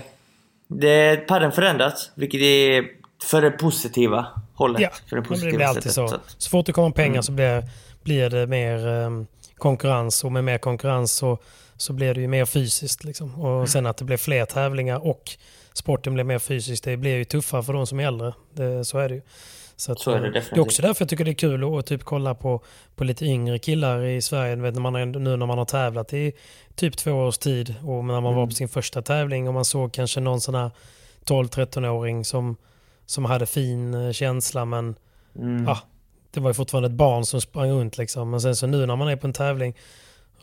[0.67, 2.85] det, padden förändras, vilket är
[3.23, 4.81] för det positiva hållet.
[4.81, 6.07] Ja, för det positiva det blir alltid så.
[6.07, 7.23] Så att- Så fort det kommer pengar Mm.
[7.23, 7.63] så blir,
[8.03, 11.37] blir det mer ehm, konkurrens och med mer konkurrens så,
[11.77, 13.03] så blir det ju mer fysiskt.
[13.03, 13.29] Liksom.
[13.33, 13.41] Mm.
[13.45, 15.31] Och sen att det blir fler tävlingar och
[15.73, 18.33] sporten blir mer fysisk, det blir ju tuffare för de som är äldre.
[18.53, 19.21] Det, så är det ju.
[19.75, 20.55] Så, att, Så är det eh, definitivt.
[20.55, 22.63] Det är också därför jag tycker det är kul att typ kolla på,
[22.95, 24.55] på lite yngre killar i Sverige.
[24.55, 26.33] Vet, när man, nu när man har tävlat i
[26.75, 28.49] typ två års tid och när man var Mm.
[28.49, 30.71] på sin första tävling och man såg kanske någon sån här
[31.25, 32.55] 12-13-åring som,
[33.05, 34.95] som hade fin eh, känsla men
[35.39, 35.63] Mm.
[35.67, 35.79] ja,
[36.31, 38.29] det var ju fortfarande ett barn som sprang runt liksom.
[38.29, 39.77] Men sen så nu när man är på en tävling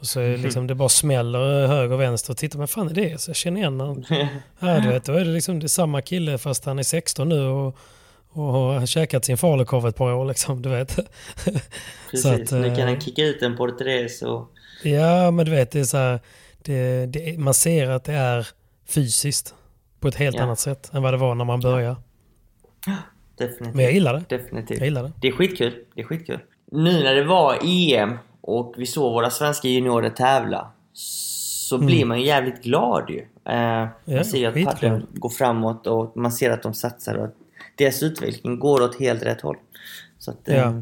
[0.01, 2.31] och så är det liksom, det bara smäller höger och vänster.
[2.33, 3.21] Och tittar men fan är det?
[3.21, 4.05] Så jag känner igen honom.
[4.61, 7.29] Ja, du vet, då är det liksom det är samma kille fast han är 16
[7.29, 7.77] nu och,
[8.29, 10.97] och har käkat sin falukorv ett par år liksom, du vet.
[12.11, 14.49] Precis, Så att, nu kan eh, han kicka ut en porträtt och...
[14.83, 16.21] Ja, men du vet, det är så här,
[16.62, 18.49] det, det, man ser att det är
[18.87, 19.55] fysiskt
[20.01, 20.43] på ett helt Ja.
[20.43, 21.97] annat sätt än vad det var när man började.
[23.38, 23.75] Definitivt.
[23.75, 24.37] Men jag gillar det.
[24.37, 24.79] Definitivt.
[24.79, 25.12] Jag gillar det.
[25.21, 25.75] Det är skitkul.
[25.95, 26.38] Det är skitkul.
[26.73, 31.87] Nu när det var EM och vi såg våra svenska juniorer tävla så Mm.
[31.87, 33.19] blir man ju jävligt glad ju.
[33.53, 37.25] Eh, man ser ju att paddeln går framåt och man ser att de satsar och
[37.25, 37.35] att
[37.77, 39.57] deras utveckling går åt helt rätt håll.
[40.19, 40.73] Så att, eh, Ja.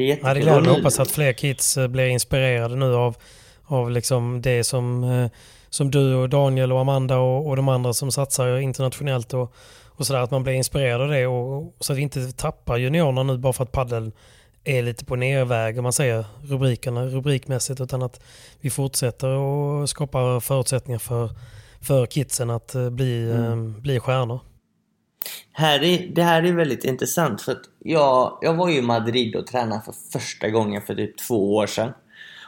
[0.00, 0.34] Det är Ja, jättekul.
[0.34, 0.70] det gläder mig.
[0.70, 3.16] hoppas att fler kids eh, blir inspirerade nu av,
[3.64, 5.30] av liksom det som, eh,
[5.70, 9.54] som du och Daniel och Amanda och, och de andra som satsar internationellt och,
[9.86, 10.20] och sådär.
[10.20, 13.52] Att man blir inspirerad av det och, så att vi inte tappar juniorerna nu bara
[13.52, 14.12] för att paddeln
[14.64, 18.20] är lite på nerväg om man säger rubrikerna rubrikmässigt utan att
[18.60, 21.30] vi fortsätter och skapar förutsättningar för,
[21.80, 24.40] för kidsen att eh, bli, eh, bli stjärnor.
[25.52, 29.36] Här är, det här är väldigt intressant för att jag, jag var ju i Madrid
[29.36, 31.92] och tränade för första gången för typ två år sedan.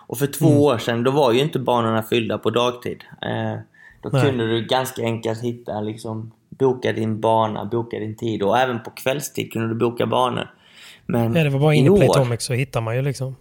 [0.06, 0.58] Och för två Mm.
[0.60, 3.04] år sedan då var ju inte banorna fyllda på dagtid.
[3.22, 3.58] Eh,
[4.02, 4.22] då Nej.
[4.22, 8.90] kunde du ganska enkelt hitta liksom boka din bana, boka din tid och även på
[8.90, 10.50] kvällstid kunde du boka banor.
[11.06, 13.36] Men Ja, det var bara i in i Playtomic så hittar man ju liksom.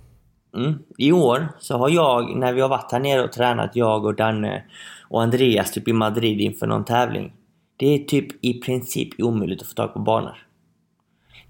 [0.56, 0.74] Mm.
[0.98, 4.16] I år så har jag, när vi har varit här nere och tränat, jag och
[4.16, 4.64] Danne
[5.10, 7.34] och Andreas typ i Madrid inför någon tävling.
[7.82, 10.48] Det är typ i princip omöjligt att få tag på banor.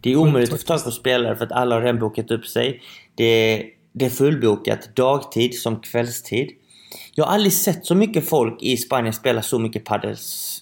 [0.01, 2.45] Det är omöjligt att få tag på spelare för att alla har redan bokat upp
[2.45, 2.81] sig.
[3.15, 6.49] Det är, det är fullbokat dagtid som kvällstid.
[7.15, 10.15] Jag har aldrig sett så mycket folk i Spanien spela så mycket padel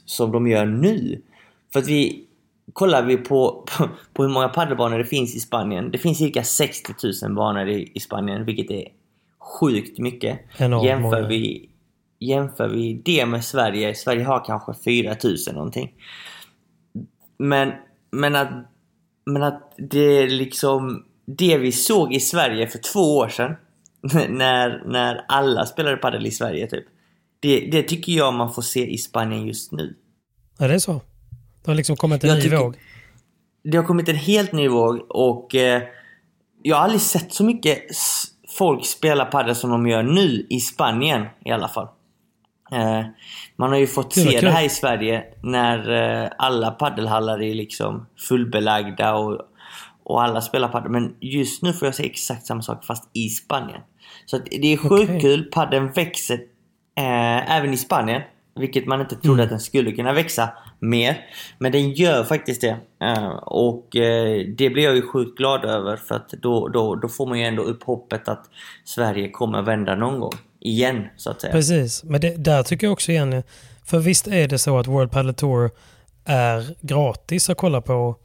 [0.05, 1.21] som de gör nu.
[1.73, 2.25] För att vi...
[2.73, 5.91] Kollar vi på, på, på hur många padelbanor det finns i Spanien.
[5.91, 8.87] Det finns cirka 60 000 banor i, i Spanien, vilket är
[9.39, 10.39] sjukt mycket.
[10.57, 11.27] Enormt jämför, många.
[11.27, 11.69] vi,
[12.19, 15.93] jämför vi det med Sverige, Sverige har kanske 4 000 någonting.
[17.37, 17.71] Men,
[18.11, 18.49] men att,
[19.25, 23.55] men att det är liksom det vi såg i Sverige för två år sedan
[24.29, 26.85] när, när alla spelade padel i Sverige typ.
[27.39, 29.95] Det, det tycker jag man får se i Spanien just nu.
[30.59, 31.01] Ja, det är så.
[31.63, 32.75] Det har liksom kommit en Jag ny tycker- våg.
[33.63, 35.81] Det har kommit en helt ny våg och eh,
[36.63, 37.77] jag har aldrig sett så mycket
[38.57, 41.87] folk spela padel som de gör nu i Spanien i alla fall.
[42.71, 43.05] Eh,
[43.55, 45.91] man har ju fått se det här i Sverige när
[46.23, 49.39] eh, alla paddelhallar är liksom fullbelagda och,
[50.03, 50.91] och alla spelar padel.
[50.91, 53.81] Men just nu får jag se exakt samma sak fast i Spanien.
[54.25, 55.21] Så det är sjukt Okej.
[55.21, 55.43] kul.
[55.43, 56.39] Paddeln växer
[56.97, 58.21] eh, även i Spanien.
[58.55, 59.43] Vilket man inte trodde Mm.
[59.43, 61.17] att den skulle kunna växa mer.
[61.57, 62.77] Men den gör faktiskt det.
[63.01, 67.07] Eh, och eh, det blir jag ju sjukt glad över för att då, då, då
[67.07, 68.49] får man ju ändå upp hoppet att
[68.83, 70.31] Sverige kommer vända någon gång.
[70.59, 71.53] Igen, så att säga.
[71.53, 73.43] Precis, men det, där tycker jag också igen,
[73.83, 75.71] för visst är det så att World Padel Tour
[76.25, 78.15] är gratis att kolla på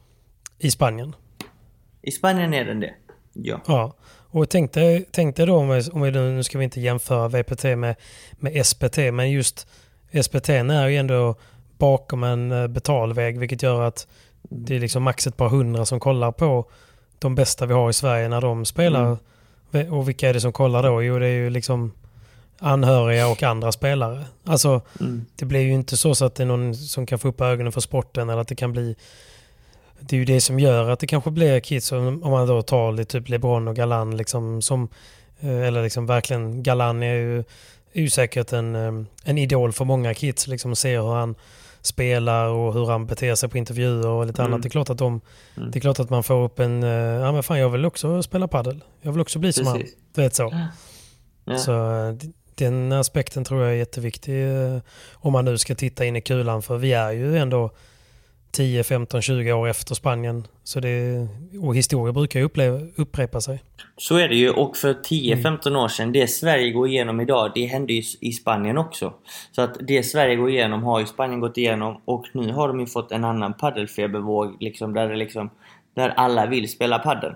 [0.59, 1.15] i Spanien?
[2.01, 2.93] I Spanien är den det.
[3.33, 3.61] Ja.
[3.67, 3.93] Ja,
[4.29, 6.81] och tänk dig, tänk dig då om vi, om vi nu, nu ska vi inte
[6.81, 7.95] jämföra VPT med,
[8.31, 9.67] med SPT, men just
[10.23, 11.35] SPT är ju ändå
[11.77, 14.07] bakom en eh, betalväg, vilket gör att
[14.41, 16.69] det är liksom max ett par hundra som kollar på
[17.19, 19.17] de bästa vi har i Sverige när de spelar.
[19.71, 19.93] Mm.
[19.93, 21.03] Och vilka är det som kollar då?
[21.03, 21.91] Jo, det är ju liksom
[22.59, 24.25] anhöriga och andra spelare.
[24.43, 25.25] Alltså, Mm.
[25.35, 27.71] det blir ju inte så, så att det är någon som kan få upp ögonen
[27.71, 28.95] för sporten eller att det kan bli
[29.99, 32.91] det är ju det som gör att det kanske blir kids om man då tar
[32.91, 34.87] lite typ LeBron och Galan liksom som
[35.39, 37.39] eh, eller liksom verkligen Galan är ju,
[37.93, 41.35] är ju säkert en, eh, en idol för många kids liksom ser hur han
[41.81, 44.53] spelar och hur han beter sig på intervjuer och lite Mm.
[44.53, 44.63] annat.
[44.63, 45.21] Det är klart att de,
[45.57, 45.71] Mm.
[45.71, 48.23] det är klart att man får upp en, eh, ja men fan jag vill också
[48.23, 48.83] spela paddel.
[49.01, 49.77] Jag vill också bli som han.
[49.79, 49.95] Precis.
[50.15, 50.53] Du vet så.
[51.45, 51.57] Ja.
[51.57, 51.71] Så
[52.55, 54.79] den aspekten tror jag är jätteviktig eh,
[55.13, 57.71] om man nu ska titta in i kulan för vi är ju ändå
[58.55, 60.47] 10, 15, 20 år efter Spanien.
[60.63, 61.27] Så det,
[61.61, 63.63] och historia brukar ju uppleva, upprepa sig.
[63.97, 67.65] Så är det ju och för 10-15 år sedan, det Sverige går igenom idag, det
[67.65, 69.13] hände ju i Spanien också.
[69.51, 72.79] Så att det Sverige går igenom har ju Spanien gått igenom och nu har de
[72.79, 75.49] ju fått en annan paddelfebervåg liksom där det liksom
[75.95, 77.33] där alla vill spela paddel.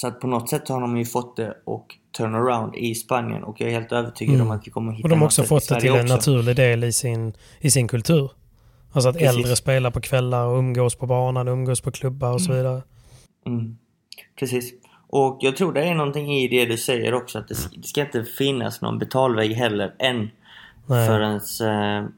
[0.00, 3.44] Så att på något sätt har de ju fått det och turn around i Spanien
[3.44, 4.46] och jag är helt övertygad Mm.
[4.46, 6.14] om att vi kommer hitta Och de har också fått det till en också.
[6.14, 8.30] naturlig del i sin, i sin kultur.
[8.92, 9.36] Alltså att Precis.
[9.36, 12.82] äldre spelar på kvällar och umgås på banan, umgås på klubbar och så vidare.
[13.46, 13.78] Mm.
[14.38, 14.72] Precis.
[15.08, 17.86] Och jag tror det är någonting i det du säger också att det ska, det
[17.88, 20.30] ska inte finnas någon betalväg heller än
[20.86, 21.08] Nej.
[21.08, 22.08] förrän eh,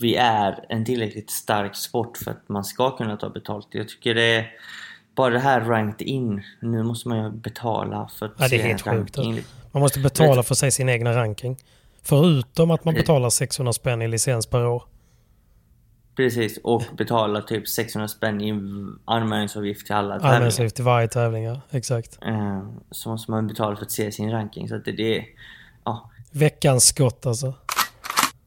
[0.00, 3.68] vi är en tillräckligt stark sport för att man ska kunna ta betalt.
[3.70, 4.46] Jag tycker det är
[5.14, 6.42] bara det här ranked in.
[6.60, 9.18] Nu måste man ju betala för att Ja, det är se helt en sjukt.
[9.18, 9.40] ranking.
[9.72, 11.56] Man måste betala för sig sin egna ranking.
[12.02, 14.82] Förutom att man betalar 600 spänn i licens per år.
[16.16, 18.52] Precis, och betala typ 600 spänn i
[19.04, 20.34] anmälningsavgift till alla tävlingar.
[20.34, 21.60] Anmälningsavgift till varje tävling, ja.
[21.70, 22.18] Exakt.
[22.26, 24.68] Eh, Så måste man betala för att se sin ranking.
[24.68, 25.24] Så att det, det är...
[25.84, 27.54] Ja, Veckans skott alltså.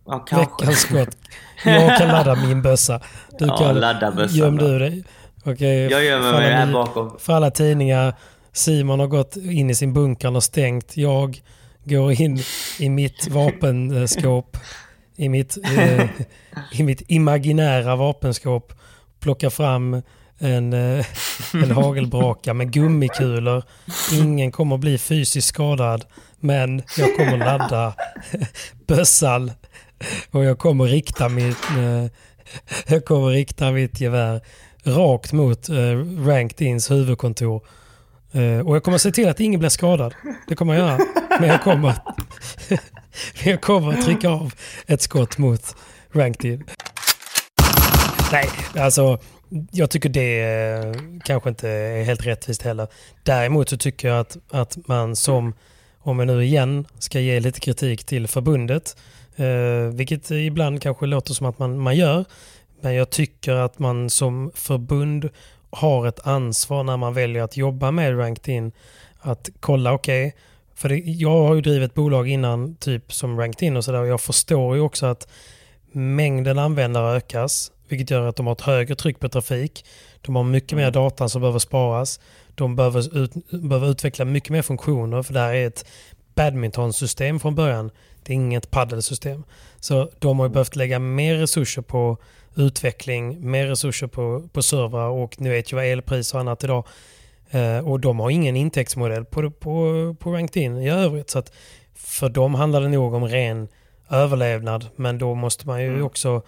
[0.05, 0.35] ja kanske.
[0.65, 1.17] Veckans skott.
[1.65, 3.01] Jag kan ladda min bössa.
[3.39, 3.75] Du Ja, kan...
[3.79, 5.03] ladda bössan Göm du dig.
[5.45, 5.91] Okej.
[5.91, 7.19] Jag gömmer mig här bakom.
[7.19, 8.13] För alla tidningar.
[8.53, 10.97] Simon har gått in i sin bunkern och stängt.
[10.97, 11.41] Jag
[11.83, 12.39] går in
[12.79, 14.57] i mitt vapenskåp.
[15.15, 16.05] I mitt, eh,
[16.71, 18.73] I mitt imaginära vapenskåp.
[19.19, 20.01] Plockar fram
[20.37, 21.05] en, eh,
[21.53, 23.63] en hagelbraka med gummikulor.
[24.13, 26.05] Ingen kommer bli fysiskt skadad.
[26.39, 27.93] Men jag kommer ladda
[28.87, 29.51] bössan.
[30.31, 32.05] Och jag kommer rikta mitt, eh,
[32.87, 34.41] jag kommer rikta mitt gevär
[34.85, 35.75] rakt mot eh,
[36.25, 37.61] Ranked Ins huvudkontor.
[38.31, 40.15] Eh, och jag kommer se till att ingen blir skadad.
[40.47, 40.99] Det kommer jag göra.
[41.39, 41.93] Men jag kommer,
[43.43, 44.53] men jag kommer att trycka av
[44.87, 45.75] ett skott mot
[46.11, 46.63] Ranked In.
[48.31, 49.19] Nej, alltså
[49.71, 50.93] jag tycker det eh,
[51.23, 52.87] kanske inte är helt rättvist heller.
[53.23, 55.53] Däremot så tycker jag att, att man som,
[55.99, 58.97] om jag nu igen ska ge lite kritik till förbundet,
[59.35, 62.25] eh, vilket ibland kanske låter som att man, man gör,
[62.81, 65.29] men jag tycker att man som förbund
[65.69, 68.71] har ett ansvar när man väljer att jobba med Ranked In.
[69.19, 70.35] Att kolla, okej,
[70.75, 74.21] för det, jag har ju drivit bolag innan, typ som Ranked In och sådär, jag
[74.21, 75.27] förstår ju också att
[75.91, 79.85] mängden användare ökas, vilket gör att de har ett högre tryck på trafik.
[80.21, 82.19] De har mycket mer data som behöver sparas.
[82.55, 85.85] De behöver, ut, behöver utveckla mycket mer funktioner, för det här är ett
[86.35, 87.91] badmintonsystem från början.
[88.25, 89.43] Det är inget paddelsystem.
[89.79, 92.17] Så de har ju behövt lägga mer resurser på
[92.55, 96.87] utveckling, mer resurser på, på servrar och ni vet ju vad elpris och annat idag.
[97.49, 101.29] Eh, och de har ingen intäktsmodell på, på, på Ranked In i övrigt.
[101.29, 101.51] Så att
[101.95, 103.67] för dem handlar det nog om ren
[104.09, 104.85] överlevnad.
[104.95, 106.41] Men då måste man ju också,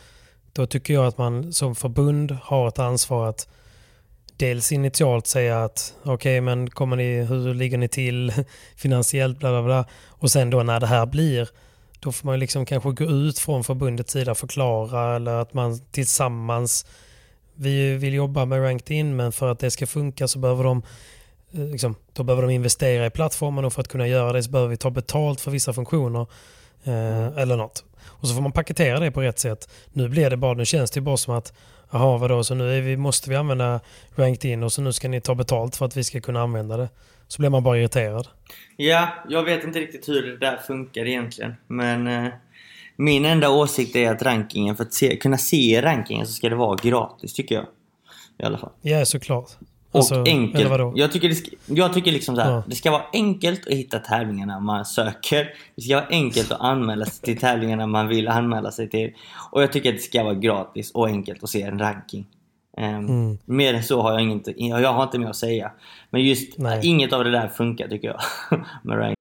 [0.53, 3.47] då tycker jag att man som förbund har ett ansvar att
[4.37, 8.33] dels initialt säga att okej men kommer ni, hur ligger ni till
[8.75, 9.85] finansiellt bla bla bla.
[10.07, 11.49] Och sen då när det här blir,
[11.99, 15.79] då får man liksom kanske gå ut från förbundets sida och förklara eller att man
[15.91, 16.85] tillsammans
[17.55, 20.81] vi vill jobba med Ranked In men för att det ska funka så behöver de
[21.51, 24.51] eh, liksom, då behöver de investera i plattformen och för att kunna göra det så
[24.51, 26.27] behöver vi ta betalt för vissa funktioner
[26.83, 27.83] eh, eller något.
[28.05, 29.69] Och så får man paketera det på rätt sätt.
[29.93, 31.53] Nu blir det bara, nu känns det bara som att
[31.91, 33.79] jaha vadå, så nu vi, måste vi använda
[34.15, 36.77] Ranked In och så nu ska ni ta betalt för att vi ska kunna använda
[36.77, 36.89] det.
[37.27, 38.27] Så blir man bara irriterad.
[38.77, 41.55] Ja, jag vet inte riktigt hur det där funkar egentligen.
[41.67, 42.31] Men eh,
[42.95, 46.55] min enda åsikt är att rankingen, för att se, kunna se rankingen så ska det
[46.55, 47.65] vara gratis tycker jag.
[48.39, 48.71] I alla fall.
[48.81, 49.49] Ja, såklart.
[49.91, 50.69] Och Alltså, enkelt.
[50.95, 52.63] Jag tycker, det ska, jag tycker liksom så här, Ja.
[52.67, 55.53] det ska vara enkelt att hitta tävlingarna man söker.
[55.75, 59.13] Det ska vara enkelt att anmäla sig till tävlingarna man vill anmäla sig till.
[59.51, 62.25] Och jag tycker att det ska vara gratis och enkelt att se en ranking.
[62.77, 63.37] Ehm, Mm.
[63.45, 65.71] Mer än så har jag inte, jag har inte mer att säga.
[66.09, 66.79] Men just Nej.
[66.83, 68.19] inget av det där funkar tycker jag.
[68.83, 69.13] med ranking.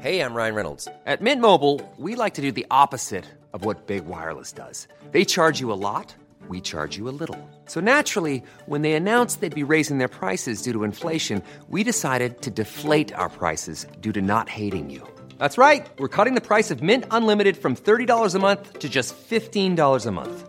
[0.00, 0.88] Hey, I'm Ryan Reynolds.
[1.06, 4.86] At Mint Mobile, we like to do the opposite of what Big Wireless does.
[5.12, 6.14] They charge you a lot,
[6.50, 7.38] we charge you a little.
[7.66, 12.42] So naturally, when they announced they'd be raising their prices due to inflation, we decided
[12.42, 15.00] to deflate our prices due to not hating you.
[15.38, 15.86] That's right.
[15.98, 20.10] We're cutting the price of Mint Unlimited from $30 a month to just $15 a
[20.10, 20.48] month.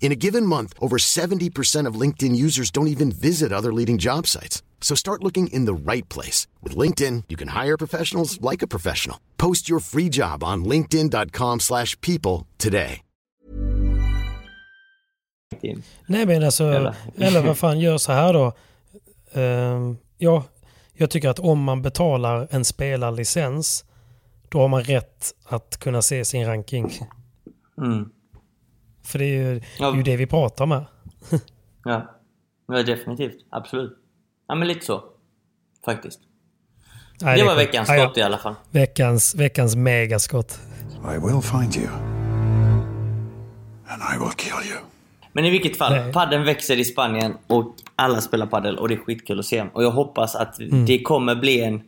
[0.00, 4.26] In a given month, over 70% of LinkedIn users don't even visit other leading job
[4.26, 4.62] sites.
[4.80, 6.48] So start looking in the right place.
[6.62, 9.18] With LinkedIn, you can hire professionals like a professional.
[9.36, 13.02] Post your free job on linkedin.com/people slash people today.
[16.06, 18.52] Nej men alltså, Eller- eller vad fan, gör så här då.
[19.32, 20.44] Ehm, ja,
[20.92, 23.84] jag tycker att om man betalar en spelarlicens,
[24.48, 26.92] då har man rätt att kunna se sin ranking.
[27.78, 28.08] Mm.
[29.10, 29.92] För det är ju, det Ja.
[29.92, 30.84] är ju det vi pratar med.
[31.84, 32.10] Ja.
[32.68, 33.36] ja, definitivt.
[33.50, 33.98] Absolut.
[34.48, 35.04] Ja, men lite så.
[35.84, 36.20] Faktiskt.
[37.22, 37.68] Nej, det är var sjukt.
[37.68, 38.54] veckans skott i alla fall.
[38.70, 40.60] Veckans, veckans megaskott.
[41.04, 41.88] I will find you.
[43.88, 44.78] And I will kill you.
[45.32, 46.12] Men i vilket fall, Nej.
[46.12, 49.64] padden växer i Spanien och alla spelar paddel och det är skitkul att se.
[49.72, 50.86] Och jag hoppas att Mm.
[50.86, 51.82] det kommer bli en,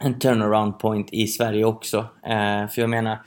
[0.00, 1.98] en turnaround point i Sverige också.
[2.26, 3.18] Eh, för jag menar,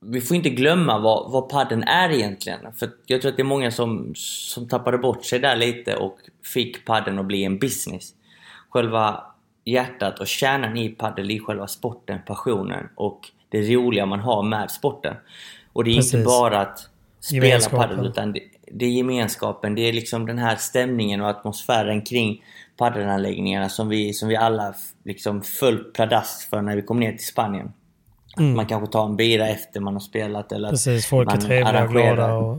[0.00, 2.72] vi får inte glömma vad, vad padden är egentligen.
[2.72, 6.18] För jag tror att det är många som, som tappade bort sig där lite och
[6.54, 8.14] fick padden att bli en business.
[8.70, 9.24] Själva
[9.64, 14.70] hjärtat och kärnan i paddel är själva sporten, passionen och det roliga man har med
[14.70, 15.14] sporten.
[15.72, 16.24] Och det är inte Precis.
[16.24, 16.88] bara att
[17.20, 18.40] spela padel utan det,
[18.72, 22.44] det är gemenskapen, det är liksom den här stämningen och atmosfären kring
[22.76, 24.74] paddelanläggningarna som vi, som vi alla
[25.04, 27.72] liksom föll pladask för när vi kom ner till Spanien.
[28.40, 28.56] Mm.
[28.56, 31.90] Man kanske tar en bira efter man har spelat eller Precis, folk är trevliga och
[31.90, 32.34] glada.
[32.34, 32.58] Och,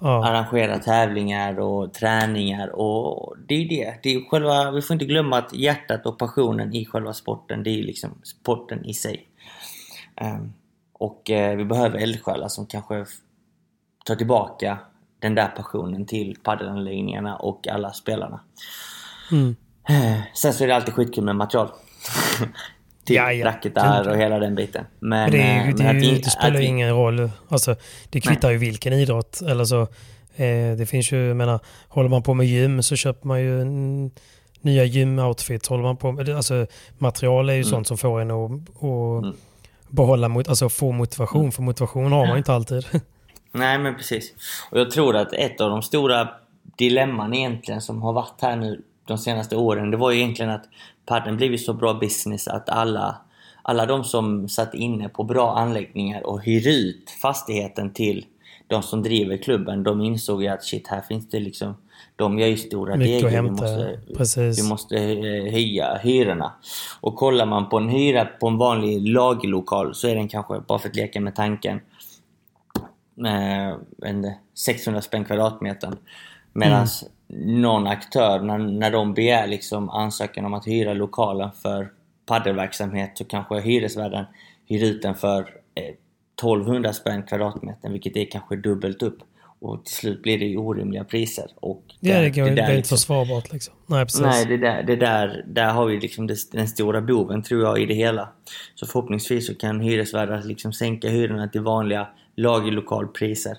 [0.00, 0.26] ja.
[0.28, 3.94] arrangera tävlingar och träningar och det är det.
[4.02, 7.70] det är själva, vi får inte glömma att hjärtat och passionen i själva sporten, det
[7.70, 9.26] är liksom sporten i sig.
[10.16, 10.52] Ehm,
[10.92, 13.04] och eh, vi behöver eldsjälar som kanske
[14.04, 14.78] tar tillbaka
[15.18, 18.40] den där passionen till paddelanläggningarna och alla spelarna.
[19.32, 19.56] Mm.
[19.88, 21.68] Eh, Sen så är det alltid skitkul med material.
[23.04, 23.46] till Ja, ja.
[23.46, 24.84] racketar och hela den biten.
[25.00, 27.30] Men, det, är, eh, ju- det, men är ju, vi- det spelar ju ingen roll.
[27.48, 27.76] Alltså,
[28.10, 29.40] det kvittar ju vilken idrott.
[29.48, 29.80] Eller så,
[30.36, 33.60] eh, det finns ju, jag menar, håller man på med gym så köper man ju
[33.60, 34.10] en,
[34.60, 35.68] nya gymoutfits.
[35.68, 36.66] Håller man på med, det- alltså,
[36.98, 37.70] material är ju Mm.
[37.70, 38.50] sånt som får en att,
[38.84, 39.34] att
[39.88, 41.40] behålla, mot, alltså få motivation.
[41.40, 41.52] Mm.
[41.52, 42.84] För motivation har man ju inte alltid.
[43.52, 44.32] Nej men precis.
[44.70, 46.28] Och jag tror att ett av de stora
[46.78, 50.64] dilemman egentligen som har varit här nu de senaste åren, det var ju egentligen att
[51.06, 53.16] padden blivit så bra business att alla,
[53.62, 58.26] alla de som satt inne på bra anläggningar och hyr ut fastigheten till
[58.66, 61.74] de som driver klubben, de insåg ju att shit, här finns det liksom
[62.16, 64.58] de gör ju stora degar, vi måste, precis.
[64.58, 66.52] vi måste eh, höja hyrorna.
[67.00, 70.78] Och kollar man på en hyra på en vanlig lagerlokal så är den kanske, bara
[70.78, 71.80] för att leka med tanken,
[73.26, 75.96] eh, en 600 spänn kvadratmetern.
[76.52, 76.86] Medan
[77.36, 81.90] någon aktör, när, när de begär liksom ansökan om att hyra lokalen för
[82.26, 84.24] paddelverksamhet så kanske hyresvärden
[84.66, 85.40] hyr ut den för
[85.74, 85.94] eh,
[86.38, 89.18] 1200 spänn kvadratmetern vilket är kanske dubbelt upp.
[89.60, 91.46] Och till slut blir det ju orimliga priser.
[91.54, 93.74] Och Ja, där- det, går, det, där är inte liksom- försvarbart liksom.
[93.86, 94.20] Nej, precis.
[94.20, 97.80] Nej, det där, det där, där har vi liksom det, den stora boven tror jag
[97.80, 98.28] i det hela.
[98.74, 103.56] Så förhoppningsvis så kan hyresvärdar liksom sänka hyrorna till vanliga lagerlokalpriser.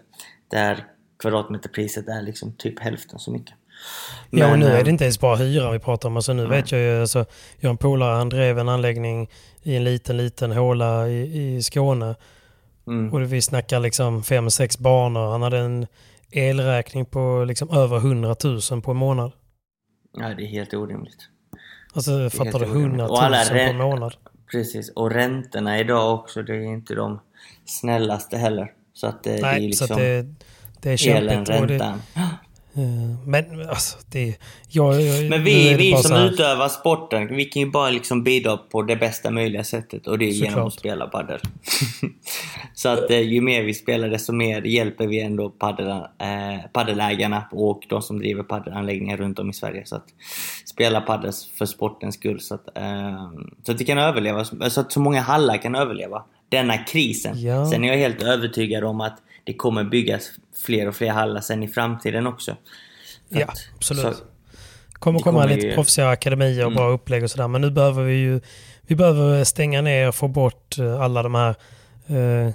[0.52, 0.86] Där
[1.20, 3.56] kvadratmeterpriset är liksom typ hälften så mycket.
[4.30, 6.16] Ja, och Men, nu är eh, det inte ens bara hyra vi pratar om.
[6.16, 7.26] Alltså, nu vet jag ju, alltså,
[7.60, 9.30] jag har en polare, han drev en anläggning
[9.64, 12.16] i en liten, liten håla i, i Skåne.
[12.88, 13.14] Mm.
[13.14, 15.32] Och vi snackar liksom fem, sex banor.
[15.32, 15.88] Han hade en
[16.32, 18.36] elräkning på liksom över 100
[18.72, 19.32] 000 på en månad.
[20.18, 21.30] Ja, det är helt orimligt.
[21.94, 22.66] Alltså fattar du?
[22.66, 23.00] helt orimligt.
[23.00, 24.14] 100 000 Och alla på en månad.
[24.52, 27.20] Precis, och räntorna idag också, det är inte de
[27.66, 28.72] snällaste heller.
[28.94, 30.26] Så att det, det är Nej, liksom så att det,
[30.82, 31.68] det är elen, kämpigt.
[31.68, 32.02] det- räntan.
[32.16, 32.28] Eh,
[33.26, 34.36] Men alltså, det...
[34.70, 38.24] Jag, jag, Men vi, det vi som här- utövar sporten, vi kan ju bara liksom
[38.24, 41.40] bidra på det bästa möjliga sättet och det är genom att spela padel.
[42.74, 47.84] så att eh, ju mer vi spelar desto mer hjälper vi ändå paddel, eh, och
[47.90, 49.86] de som driver paddelanläggningar runt om i Sverige.
[49.86, 50.06] Så att
[50.66, 53.32] spela padel för sportens skull så att, eh,
[53.64, 56.24] så att vi kan överleva, så att så många hallar kan överleva
[56.54, 57.42] denna krisen.
[57.42, 57.66] Ja.
[57.72, 60.30] Sen är jag helt övertygad om att det kommer byggas
[60.66, 62.56] fler och fler hallar sen i framtiden också.
[63.32, 64.04] För Ja, att- absolut.
[64.18, 64.24] så-
[64.94, 66.76] kommer komma kommer lite ju- proffsiga akademier och Mm.
[66.76, 67.48] bra upplägg och sådär.
[67.48, 68.42] Men nu behöver vi ju
[68.88, 71.56] vi behöver stänga ner och få bort eh, alla de här
[72.08, 72.54] eh,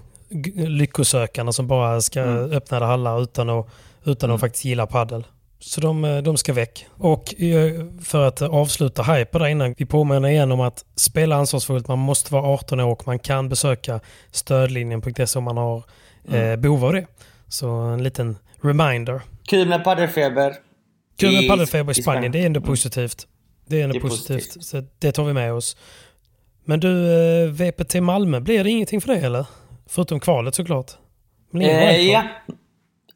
[0.69, 2.53] lyckosökarna som bara ska Mm.
[2.53, 3.67] öppna hallar utan att,
[4.05, 5.25] utan att faktiskt gilla paddel.
[5.61, 6.87] Så de, eh, de ska väck.
[6.97, 11.89] Och eh, för att avsluta hype där innan, vi påminner igen om att spela ansvarsfullt.
[11.89, 14.01] Man måste vara 18 år och man kan besöka
[14.31, 15.77] stödlinjen.se om man har
[16.29, 16.61] eh, Mm.
[16.61, 17.07] behov av det.
[17.49, 19.21] Så en liten reminder.
[19.49, 20.55] Kul med paddelfeber.
[21.19, 22.67] Kul med paddelfeber i Spanien, det är ändå Mm.
[22.69, 23.27] positivt.
[23.67, 24.37] Det är ändå Det är positivt.
[24.55, 24.65] positivt.
[24.65, 25.77] Så det tar vi med oss.
[26.65, 26.89] Men du,
[27.51, 29.47] VPT Malmö, blir det ingenting för dig eller?
[29.89, 30.91] Förutom kvalet såklart.
[31.51, 32.23] Men Eh, ja.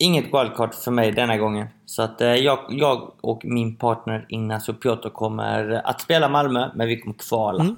[0.02, 1.66] Inget wildcard för mig denna gången.
[1.86, 6.88] Så att eh, jag, jag och min partner Ignacio Piotr kommer att spela Malmö, men
[6.88, 7.60] vi kommer kvala.
[7.62, 7.76] Mm.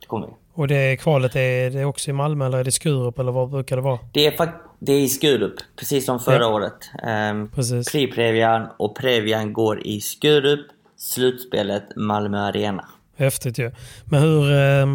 [0.00, 0.32] Det kommer vi.
[0.54, 3.76] Och det kvalet, är det också i Malmö eller är det Skurup eller vad brukar
[3.76, 3.98] det vara?
[4.12, 6.46] Det är, fakt- det är i Skurup, precis som förra Ja.
[6.54, 6.90] året.
[7.32, 7.94] Um, Precis.
[7.94, 10.66] Pre-Previan och Previan går i Skurup.
[10.96, 12.84] Slutspelet Malmö Arena.
[13.16, 13.70] Häftigt ju.
[14.04, 14.86] Men hur, eh,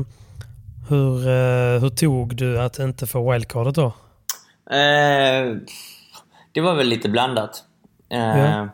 [0.90, 3.94] hur, eh, hur tog du att inte få wildcardet då?
[4.72, 5.58] Eh,
[6.52, 7.64] det var väl lite blandat.
[8.10, 8.70] Eh, Ja.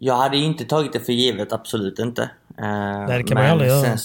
[0.00, 2.30] Jag hade ju inte tagit det för givet, absolut inte.
[2.58, 3.96] Nej, det kan man ju aldrig göra.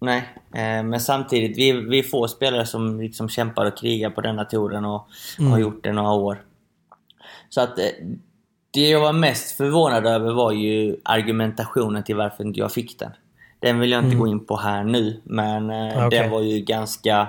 [0.00, 0.18] Nej,
[0.54, 4.84] eh, men samtidigt, vi, vi få spelare som liksom kämpar och krigar på denna touren
[4.84, 5.08] och
[5.38, 5.50] Mm.
[5.52, 6.42] har gjort det några år.
[7.48, 7.84] Så att eh,
[8.70, 13.10] det jag var mest förvånad över var ju argumentationen till varför inte jag fick den.
[13.60, 14.18] Den vill jag inte Mm.
[14.20, 16.18] gå in på här nu, men eh, okej.
[16.20, 17.28] den var ju ganska...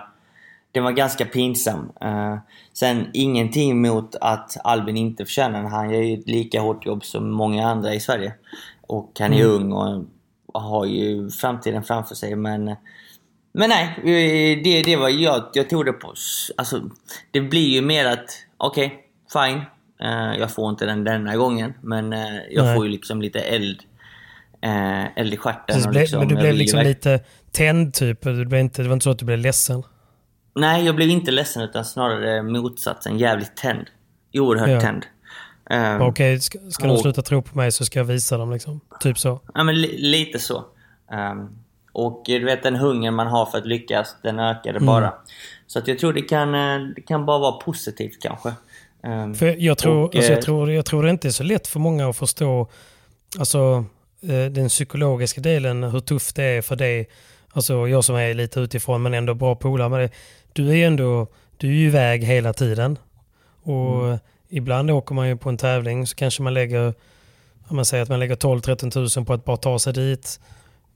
[0.76, 1.92] Den var ganska pinsam.
[2.02, 2.38] Eh,
[2.74, 5.72] sen ingenting mot att Albin inte förtjänar den.
[5.72, 8.34] Han gör ju ett lika hårt jobb som många andra i Sverige.
[8.82, 9.52] Och han är Mm.
[9.52, 12.36] ung och har ju framtiden framför sig.
[12.36, 12.76] Men,
[13.54, 14.00] men nej,
[14.64, 16.14] det, det var jag, jag tog det på...
[16.58, 16.82] Alltså,
[17.32, 19.00] det blir ju mer att, okej,
[19.34, 19.62] fine.
[20.02, 22.20] Eh, jag får inte den denna gången, men eh,
[22.52, 22.76] jag Nej.
[22.76, 23.80] får ju liksom lite eld,
[25.16, 25.64] eld i stjärten.
[25.68, 27.20] Precis, och blev- liksom, men du blev liksom lite
[27.52, 28.22] tänd typ.
[28.24, 29.84] Du blev inte, det var inte så att du blev ledsen.
[30.56, 33.18] Nej, jag blev inte ledsen utan snarare motsatsen.
[33.18, 33.86] Jävligt tänd.
[34.34, 34.82] Oerhört Ja.
[34.82, 35.06] tänd.
[35.70, 38.52] Ehm, Okej, ska, ska de och- sluta tro på mig så ska jag visa dem
[38.52, 38.80] liksom.
[39.00, 39.40] Typ så.
[39.54, 40.64] Ja, men li- lite så.
[41.12, 41.50] Ehm,
[41.92, 44.86] och eh, du vet den hungern man har för att lyckas, den ökade Mm.
[44.86, 45.14] bara.
[45.68, 48.54] Så att jag tror det kan, eh, det kan bara vara positivt kanske.
[49.04, 51.44] Ehm, För jag, tror, och, alltså, eh, jag, tror, jag tror det inte är så
[51.44, 52.70] lätt för många att förstå
[53.40, 53.86] alltså,
[54.22, 57.10] eh, den psykologiska delen, hur tufft det är för dig.
[57.54, 60.10] Alltså jag som är lite utifrån men ändå bra polare med det.
[60.56, 61.28] Du är ändå,
[61.58, 62.98] du är ju iväg hela tiden.
[63.64, 64.18] Och Mm.
[64.50, 66.94] ibland åker man ju på en tävling så kanske man lägger,
[67.68, 70.40] om man säger att man lägger 12-13 tusen på att bara ta sig dit.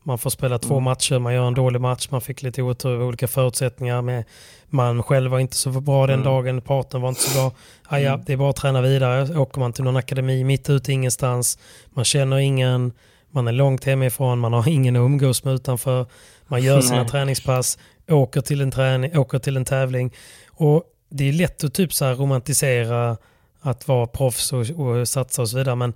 [0.04, 0.84] Man får spela två Mm.
[0.84, 4.02] matcher, man gör en dålig match, man fick lite otur, olika förutsättningar.
[4.02, 4.24] Med,
[4.70, 6.26] man själv var inte så bra den Mm.
[6.26, 7.52] dagen, partnern var inte så bra.
[7.88, 8.24] Ah, ja, Mm.
[8.26, 9.38] det är bara att träna vidare.
[9.40, 11.58] Åker man till någon akademi mitt ute ingenstans,
[11.90, 12.92] man känner ingen,
[13.32, 16.06] man är långt hemifrån, man har ingen att umgås med utanför.
[16.48, 17.10] Man gör sina Nej.
[17.10, 17.78] träningspass,
[18.10, 20.14] åker till, en träning, åker till en tävling.
[20.50, 23.18] Och det är lätt att typ så här romantisera
[23.62, 25.76] att vara proffs och, och satsa och så vidare.
[25.76, 25.94] Men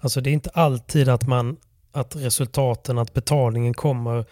[0.00, 1.56] alltså det är inte alltid att, man,
[1.92, 4.24] att resultaten, att betalningen kommer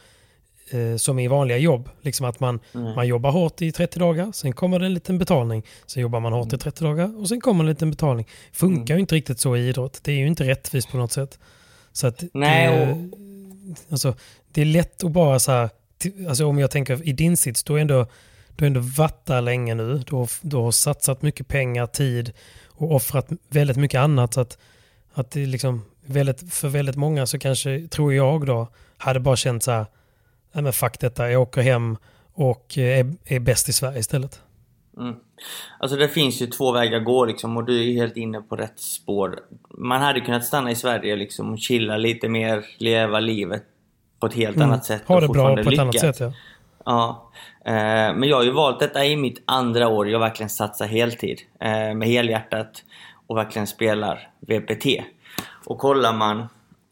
[0.70, 1.88] eh, som i vanliga jobb.
[2.00, 2.94] Liksom att man, Mm.
[2.94, 5.62] man jobbar hårt i 30 dagar, sen kommer det en liten betalning.
[5.86, 6.44] Sen jobbar man Mm.
[6.44, 8.26] hårt i 30 dagar och sen kommer en liten betalning.
[8.52, 10.00] Funkar ju inte riktigt så i idrott.
[10.02, 11.38] Det är ju inte rättvist på något sätt.
[11.92, 14.14] Så att Nej, det, och- alltså,
[14.52, 15.70] det är lätt att bara så här,
[16.28, 18.06] alltså om jag tänker i din sits, du har ändå,
[18.56, 20.02] du har ändå varit där länge nu.
[20.06, 22.32] Du har, du har satsat mycket pengar, tid
[22.66, 24.34] och offrat väldigt mycket annat.
[24.34, 24.58] Så att,
[25.12, 29.62] att det liksom väldigt, för väldigt många så kanske, tror jag då, hade bara känt
[29.62, 29.86] så här,
[30.52, 31.96] nej men fuck detta, jag åker hem
[32.32, 34.40] och eh, är, är bäst i Sverige istället.
[34.98, 35.14] Mm.
[35.78, 38.56] Alltså det finns ju två vägar att gå liksom och du är helt inne på
[38.56, 39.38] rätt spår.
[39.78, 43.64] Man hade kunnat stanna i Sverige liksom och chilla lite mer, leva livet
[44.20, 44.68] på ett helt Mm.
[44.70, 45.02] annat sätt.
[45.06, 46.32] Ha och det bra på ett annat sätt ja.
[46.84, 47.30] Ja.
[47.64, 47.72] Eh,
[48.14, 50.08] men jag har ju valt detta i mitt andra år.
[50.08, 51.38] Jag verkligen satsar heltid.
[51.60, 52.84] Eh, med helhjärtat.
[53.26, 55.04] Och verkligen spelar VPT.
[55.66, 56.38] Och kollar man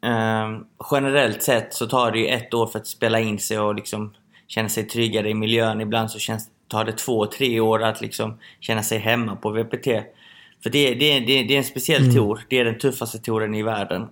[0.04, 0.60] eh,
[0.90, 4.14] generellt sett så tar det ju ett år för att spela in sig och liksom
[4.46, 5.80] känna sig tryggare i miljön.
[5.80, 9.84] Ibland så känns, tar det två, tre år att liksom känna sig hemma på VPT.
[10.62, 12.14] För det, det, det, det är en speciell Mm.
[12.14, 12.40] tour.
[12.48, 14.08] Det är den tuffaste touren i världen.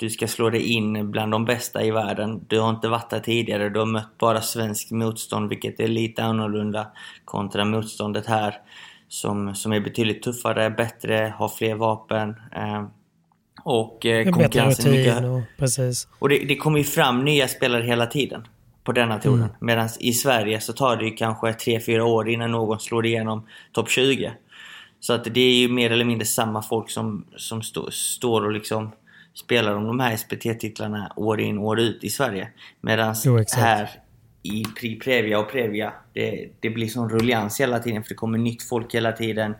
[0.00, 2.44] Du ska slå dig in bland de bästa i världen.
[2.48, 3.68] Du har inte varit där tidigare.
[3.68, 6.86] Du har mött bara svensk motstånd, vilket är lite annorlunda
[7.24, 8.54] kontra motståndet här.
[9.08, 12.36] Som, som är betydligt tuffare, bättre, har fler vapen.
[12.56, 12.84] Eh,
[13.64, 16.08] och eh, konkurrensen är mycket och precis.
[16.18, 18.46] och det, det kommer ju fram nya spelare hela tiden
[18.84, 19.38] på denna touren.
[19.38, 19.54] Mm.
[19.60, 23.90] Medan i Sverige så tar det ju kanske 3-4 år innan någon slår igenom topp
[23.90, 24.32] 20.
[25.00, 28.52] Så att det är ju mer eller mindre samma folk som, som stå, står och
[28.52, 28.92] liksom
[29.44, 32.48] spelar om de här SPT-titlarna år in år ut i Sverige.
[32.80, 33.14] Medan
[33.56, 33.90] här
[34.42, 38.38] i Pri Previa och Previa, det, det blir sån ruljans hela tiden för det kommer
[38.38, 39.54] nytt folk hela tiden.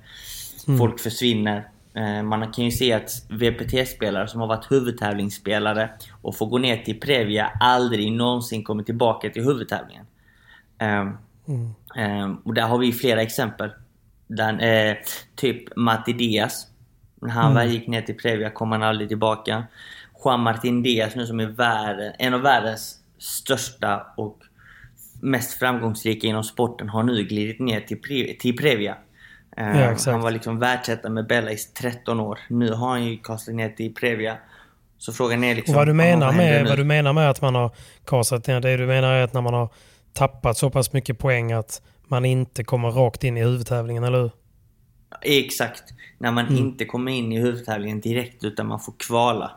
[0.68, 0.78] Mm.
[0.78, 1.68] Folk försvinner.
[1.95, 5.91] Eh, Man kan ju se att VPT-spelare som har varit huvudtävlingsspelare
[6.22, 10.07] och får gå ner till Previa aldrig någonsin kommer tillbaka till huvudtävlingen.
[10.78, 11.16] Ehm,
[11.49, 11.70] Mm.
[11.97, 13.70] ehm, Och där har vi flera exempel.
[14.26, 14.97] Där, eh,
[15.37, 16.66] typ Matti Diaz.
[17.21, 17.68] När han Mm.
[17.68, 19.64] gick ner till Previa kom han aldrig tillbaka.
[20.25, 24.39] Juan Martin Diaz nu som är världen, en av världens största och
[25.21, 28.97] mest framgångsrika inom sporten har nu glidit ner till, Pre- till Previa.
[29.57, 30.07] Ja, exakt.
[30.12, 32.39] han var liksom världsetta med Bella i 13 år.
[32.49, 34.37] Nu har han ju kastat ner till Previa.
[34.99, 35.75] Så frågan är liksom...
[35.75, 37.71] Och vad du menar med, vad du menar med att man har
[38.07, 39.68] kasat ner, det du menar är att när man har
[40.12, 44.31] tappat så pass mycket poäng att man inte kommer rakt in i huvudtävlingen, eller hur?
[45.22, 45.82] Exakt.
[46.18, 46.58] När man Mm.
[46.58, 49.50] inte kommer in i huvudtävlingen direkt utan man får kvala.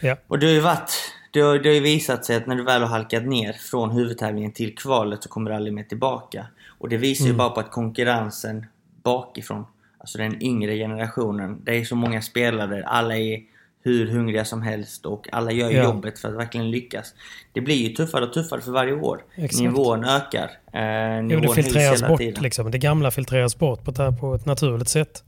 [0.00, 0.16] Ja.
[0.26, 0.92] Och det har ju varit...
[1.30, 3.90] Det har, det har ju visat sig att när du väl har halkat ner från
[3.90, 6.46] huvudtävlingen till kvalet så kommer du aldrig mer tillbaka.
[6.78, 7.38] Och det visar ju Mm.
[7.38, 8.66] bara på att konkurrensen
[9.02, 9.66] bakifrån,
[9.98, 13.42] alltså den yngre generationen, det är så många spelare, alla är
[13.84, 15.84] hur hungriga som helst och alla gör Ja.
[15.84, 17.14] jobbet för att verkligen lyckas.
[17.52, 19.24] Det blir ju tuffare och tuffare för varje år.
[19.36, 19.62] Exakt.
[19.62, 20.50] Nivån ökar.
[20.72, 22.42] Eh, Jo, nivån det höjs filtreras bort tiden.
[22.42, 22.70] liksom.
[22.70, 25.24] Det gamla filtreras bort på ett, på ett naturligt sätt.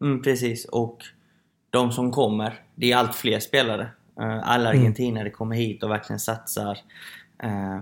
[0.00, 0.64] Mm, precis.
[0.64, 0.98] Och
[1.70, 3.82] de som kommer, det är allt fler spelare.
[4.20, 4.80] Eh, Alla Mm.
[4.80, 6.78] argentinare kommer hit och verkligen satsar.
[7.42, 7.78] Eh,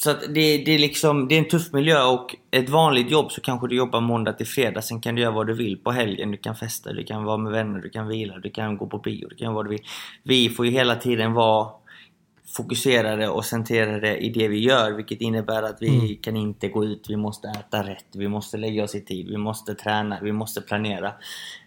[0.00, 3.32] så att det, det, är liksom, det är en tuff miljö och ett vanligt jobb
[3.32, 4.82] så kanske du jobbar måndag till fredag.
[4.82, 6.30] Sen kan du göra vad du vill på helgen.
[6.30, 8.98] Du kan festa, du kan vara med vänner, du kan vila, du kan gå på
[8.98, 9.84] bio, du kan göra vad du vill.
[10.22, 11.68] Vi får ju hela tiden vara
[12.62, 16.16] fokuserade och centrerade i det vi gör vilket innebär att vi Mm.
[16.16, 19.36] kan inte gå ut, vi måste äta rätt, vi måste lägga oss i tid, vi
[19.36, 21.12] måste träna, vi måste planera.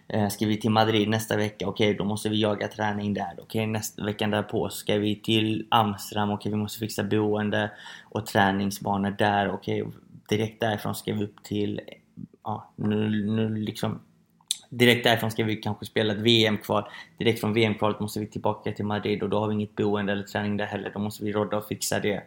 [0.08, 1.68] Eh, Ska vi till Madrid nästa vecka?
[1.68, 3.32] Okej, då måste vi jaga träning där.
[3.42, 6.30] Okej, nästa veckan därpå ska vi till Amsterdam.
[6.30, 7.70] Okej, vi måste fixa boende
[8.10, 9.50] och träningsbanor där.
[9.54, 9.84] Okej,
[10.28, 11.80] direkt därifrån ska vi upp till...
[12.44, 14.00] Ja, nu, nu liksom...
[14.74, 16.84] Direkt därifrån ska vi kanske spela ett VM-kval.
[17.18, 20.22] Direkt från VM-kvalet måste vi tillbaka till Madrid och då har vi inget boende eller
[20.22, 20.90] träning där heller.
[20.94, 22.22] Då måste vi rodda och fixa det.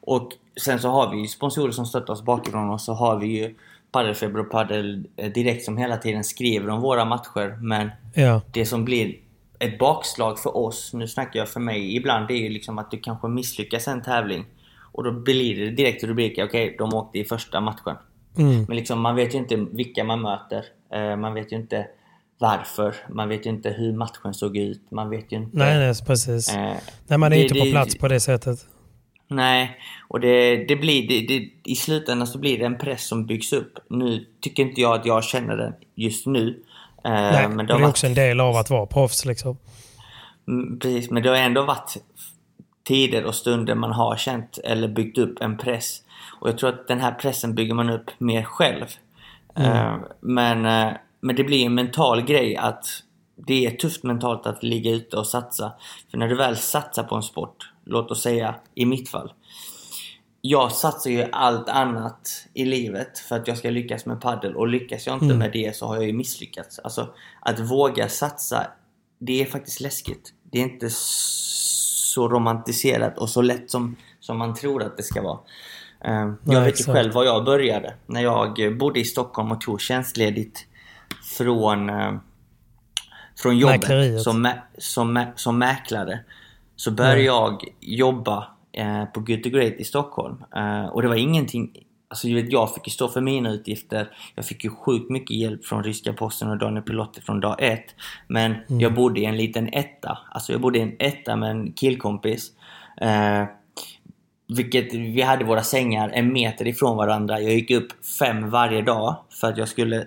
[0.00, 3.26] Och sen så har vi ju sponsorer som stöttar oss bakifrån och så har vi
[3.26, 3.54] ju
[3.92, 7.58] Paddelfeber och Paddel eh, Direkt som hela tiden skriver om våra matcher.
[7.60, 8.40] Men Ja.
[8.52, 9.16] det som blir
[9.58, 12.90] ett bakslag för oss, nu snackar jag för mig, ibland det är ju liksom att
[12.90, 14.44] du kanske misslyckas en tävling.
[14.92, 17.96] Och då blir det direkt rubriker, okej de åkte i första matchen.
[18.38, 18.64] Mm.
[18.68, 20.64] Men liksom, man vet ju inte vilka man möter.
[20.94, 21.86] Eh, Man vet ju inte
[22.38, 22.94] varför.
[23.08, 24.90] Man vet ju inte hur matchen såg ut.
[24.90, 25.56] Man vet ju inte...
[25.56, 26.54] Nej, nej, precis.
[26.54, 26.74] Eh,
[27.06, 28.58] Nej, man är det- inte på det- plats på det sättet.
[29.30, 29.76] Nej,
[30.08, 33.78] och det, det blir, det, i slutändan så blir det en press som byggs upp.
[33.90, 36.62] Nu tycker inte jag att jag känner den just nu.
[37.04, 39.56] Eh, Nej, men det är varit, också en del av att vara proffs liksom.
[40.48, 41.96] Mm, precis, men det har ändå varit
[42.84, 46.02] tider och stunder man har känt eller byggt upp en press.
[46.40, 48.84] Och jag tror att den här pressen bygger man upp mer själv.
[49.58, 49.72] Mm.
[49.72, 52.86] Eh, men, eh, men det blir en mental grej att
[53.46, 55.72] det är tufft mentalt att ligga ute och satsa.
[56.10, 59.32] För när du väl satsar på en sport, låt oss säga i mitt fall.
[60.40, 64.68] Jag satsar ju allt annat i livet för att jag ska lyckas med paddel och
[64.68, 65.38] lyckas jag inte Mm.
[65.38, 66.78] med det så har jag ju misslyckats.
[66.78, 67.08] Alltså
[67.40, 68.66] att våga satsa,
[69.18, 70.32] det är faktiskt läskigt.
[70.42, 75.22] Det är inte så romantiserat och så lätt som, som man tror att det ska
[75.22, 75.38] vara.
[76.04, 76.92] Eh, jag Nej, vet ju exakt.
[76.96, 77.94] själv var jag började.
[78.06, 80.66] När jag eh, bodde i Stockholm och tog tjänstledigt
[81.38, 82.12] från, eh,
[83.42, 84.22] från jobbet Mäkleriet.
[84.22, 86.18] som, som, som mäklare.
[86.76, 87.26] Så började Mm.
[87.26, 90.44] jag jobba eh, på Good to Great i Stockholm.
[90.56, 91.84] Eh, och det var ingenting...
[92.10, 94.10] Alltså jag vet, jag fick ju stå för mina utgifter.
[94.34, 97.94] Jag fick ju sjukt mycket hjälp från ryska posten och Daniel Pilotti från dag ett.
[98.26, 98.80] Men Mm.
[98.80, 100.18] jag bodde i en liten etta.
[100.30, 102.52] Alltså jag bodde i en etta med en killkompis.
[103.00, 103.44] Eh,
[104.56, 107.40] vilket vi hade våra sängar en meter ifrån varandra.
[107.40, 110.06] Jag gick upp fem varje dag för att jag skulle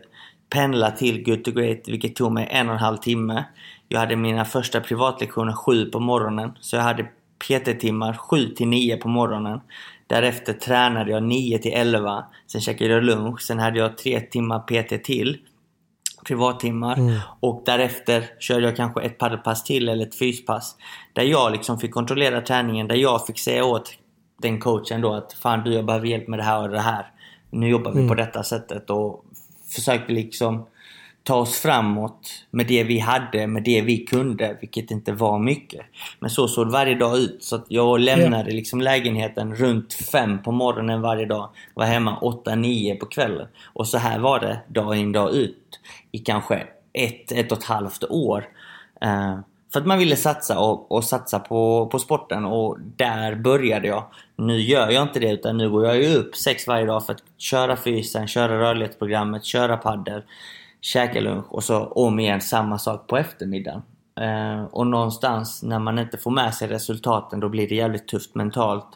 [0.50, 3.46] pendla till Good to Great vilket tog mig en och en halv timme.
[3.88, 6.52] Jag hade mina första privatlektioner sju på morgonen.
[6.60, 7.08] Så jag hade
[7.40, 9.60] PT-timmar sju till nio på morgonen.
[10.08, 12.26] Därefter tränade jag 9 till 11.
[12.48, 13.42] Sen käkade jag lunch.
[13.42, 15.38] Sen hade jag tre timmar PT till.
[16.26, 16.98] Privattimmar.
[16.98, 17.20] Mm.
[17.40, 20.76] Och därefter körde jag kanske ett paddelpass till eller ett fyspass.
[21.14, 22.88] Där jag liksom fick kontrollera träningen.
[22.88, 23.94] Där jag fick säga åt
[24.42, 27.06] den coachen då att fan du jag behöver hjälp med det här och det här.
[27.50, 28.10] Nu jobbar vi Mm.
[28.10, 29.26] på detta sättet och
[29.76, 30.66] försökte liksom
[31.24, 35.82] ta oss framåt med det vi hade, med det vi kunde, vilket inte var mycket.
[36.20, 37.44] Men så såg varje dag ut.
[37.44, 41.50] Så jag lämnade liksom lägenheten runt fem på morgonen varje dag.
[41.74, 43.48] Var hemma åtta, nio på kvällen.
[43.74, 45.80] Och så här var det dag in dag ut
[46.12, 48.46] i kanske ett, ett och ett halvt år.
[49.02, 49.40] Eh,
[49.74, 54.04] för att man ville satsa och, och satsa på, på sporten och där började jag.
[54.36, 57.14] Nu gör jag inte det utan nu går jag ju upp sex varje dag för
[57.14, 60.22] att köra fysen, köra rörlighetsprogrammet, köra paddel,
[60.82, 63.82] käka lunch och så om igen samma sak på eftermiddagen.
[64.20, 68.36] Eh, och någonstans när man inte får med sig resultaten då blir det jävligt tufft
[68.36, 68.88] mentalt.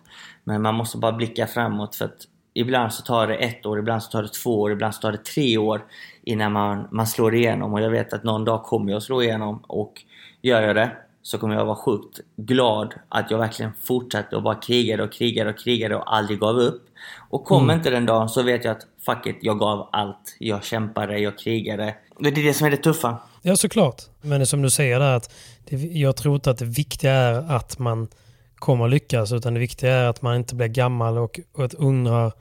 [0.43, 4.03] Men man måste bara blicka framåt för att ibland så tar det ett år, ibland
[4.03, 5.85] så tar det två år, ibland så tar det tre år
[6.23, 7.73] innan man, man slår igenom.
[7.73, 10.01] Och jag vet att någon dag kommer jag slå igenom och
[10.45, 10.91] gör jag det
[11.21, 15.49] så kommer jag vara sjukt glad att jag verkligen fortsatte och bara krigade och krigade
[15.49, 16.83] och krigade och aldrig gav upp.
[17.29, 17.77] Och kom Mm.
[17.77, 20.35] inte den dagen så vet jag att fuck it, jag gav allt.
[20.39, 21.95] Jag kämpade, jag krigade.
[22.19, 23.17] Det är det som är det tuffa.
[23.41, 24.01] Ja, såklart.
[24.21, 25.33] Men som du säger där, att
[25.69, 28.07] det, jag tror inte att det viktiga är att man
[28.55, 32.31] kommer lyckas, utan det viktiga är att man inte blir gammal och, och undrar,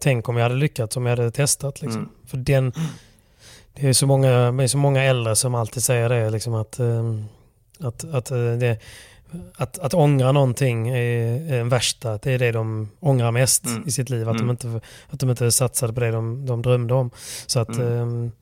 [0.00, 1.82] tänk om jag hade lyckats, om jag hade testat.
[1.82, 2.00] Liksom.
[2.00, 2.12] Mm.
[2.26, 2.72] För den,
[3.80, 6.78] det är så många, det är så många äldre som alltid säger det, liksom att,
[6.78, 7.24] ehm,
[7.80, 8.78] att, att, eh, det,
[9.56, 12.18] att, att ångra någonting är är den värsta.
[12.18, 13.82] Det är det de ångrar mest Mm.
[13.88, 14.28] i sitt liv.
[14.28, 14.46] Att, Mm.
[14.46, 17.10] de inte, att de inte satsade på det de, de drömde om.
[17.46, 17.92] Så att Mm.
[17.92, 18.32] ehm,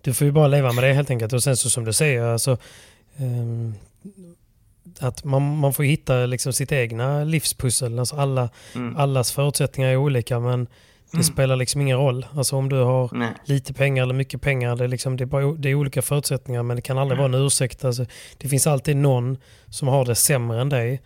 [0.00, 1.32] du får ju bara leva med det helt enkelt.
[1.32, 2.56] Och sen så som du säger, alltså,
[3.16, 3.74] ehm,
[5.00, 7.98] att man, man får hitta liksom sitt egna livspussel.
[7.98, 8.96] Alltså alla, Mm.
[8.96, 10.66] Allas förutsättningar är olika men
[11.10, 11.24] det Mm.
[11.24, 12.26] spelar liksom ingen roll.
[12.34, 13.28] Alltså om du har Nej.
[13.44, 16.62] lite pengar eller mycket pengar, det är, liksom, det är, bara, det är olika förutsättningar
[16.62, 17.84] men det kan aldrig vara en ursäkt.
[17.84, 18.06] Alltså,
[18.38, 19.36] det finns alltid någon
[19.70, 21.02] som har det sämre än dig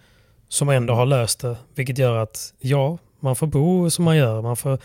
[0.48, 1.56] som ändå har löst det.
[1.74, 4.42] Vilket gör att ja, man får bo som man gör.
[4.42, 4.78] Man får,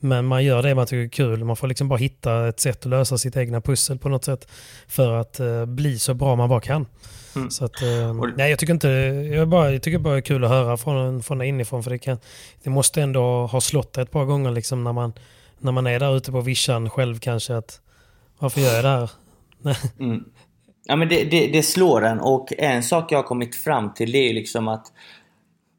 [0.00, 1.44] men man gör det man tycker är kul.
[1.44, 4.48] Man får liksom bara hitta ett sätt att lösa sitt egna pussel på något sätt.
[4.88, 6.86] För att eh, bli så bra man bara kan.
[7.36, 7.50] Mm.
[7.50, 8.88] Så att, eh, nej, jag tycker inte,
[9.34, 11.82] jag, bara, jag tycker bara det är kul att höra från, från inifrån.
[11.82, 12.18] För det, kan,
[12.62, 15.12] det måste ändå ha slått ett par gånger liksom när man,
[15.58, 17.56] när man är där ute på vischan själv kanske.
[17.56, 17.80] att
[18.38, 19.10] Varför gör jag det här?
[19.98, 20.24] Mm.
[20.84, 24.12] Ja men det, det, det slår en och en sak jag har kommit fram till
[24.12, 24.92] det är liksom att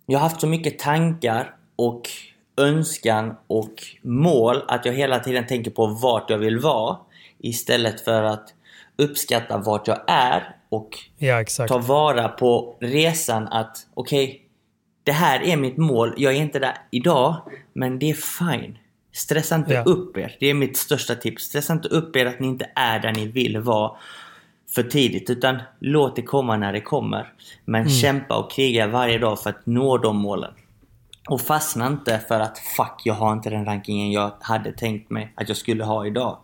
[0.05, 2.09] jag har haft så mycket tankar och
[2.57, 6.97] önskan och mål att jag hela tiden tänker på vart jag vill vara
[7.39, 8.53] istället för att
[8.97, 14.39] uppskatta vart jag är och Ja, ta vara på resan att okej,
[15.03, 16.13] det här är mitt mål.
[16.17, 17.35] Jag är inte där idag,
[17.73, 18.77] men det är fine.
[19.13, 19.83] Stressa inte Ja.
[19.83, 20.35] upp er.
[20.39, 21.43] Det är mitt största tips.
[21.43, 23.91] Stressa inte upp er att ni inte är där ni vill vara
[24.75, 27.33] för tidigt, utan låt det komma när det kommer.
[27.65, 27.93] Men Mm.
[27.93, 30.53] kämpa och kriga varje dag för att nå de målen.
[31.29, 35.33] Och fastna inte för att fuck, jag har inte den rankingen jag hade tänkt mig
[35.35, 36.37] att jag skulle ha idag.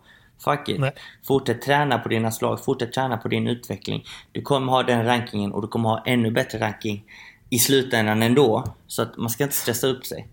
[0.44, 0.80] Fuck it.
[0.80, 0.92] Nej.
[1.26, 4.04] Fortsätt träna på dina slag, fortsätt träna på din utveckling.
[4.32, 7.04] Du kommer ha den rankingen och du kommer ha ännu bättre ranking
[7.50, 8.64] i slutändan ändå.
[8.86, 10.28] Så att man ska inte stressa upp sig.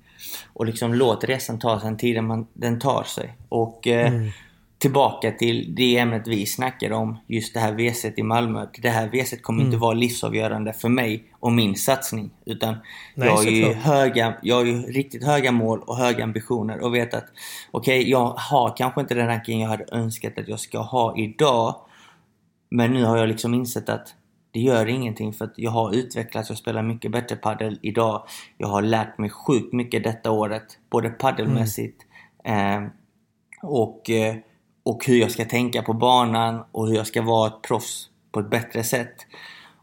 [0.53, 3.35] Och liksom låt resan ta den tiden man, den tar sig.
[3.49, 4.31] Och eh, Mm.
[4.77, 8.67] Tillbaka till det ämnet vi snackade om, just det här WC i Malmö.
[8.81, 9.79] Det här WC kommer inte Mm.
[9.79, 12.29] vara livsavgörande för mig och min satsning.
[12.45, 12.75] Utan
[13.15, 16.95] Nej, jag, har ju höga, jag har ju riktigt höga mål och höga ambitioner och
[16.95, 17.25] vet att
[17.71, 21.75] okej, jag har kanske inte den ranking jag hade önskat att jag ska ha idag.
[22.69, 24.13] Men nu har jag liksom insett att
[24.51, 28.23] det gör ingenting för att jag har utvecklats och spelar mycket bättre paddel idag.
[28.57, 32.01] Jag har lärt mig sjukt mycket detta året, både paddelmässigt
[32.43, 32.83] eh,
[33.61, 34.35] och, eh,
[34.87, 38.39] och hur jag ska tänka på banan och hur jag ska vara ett proffs på
[38.39, 39.15] ett bättre sätt.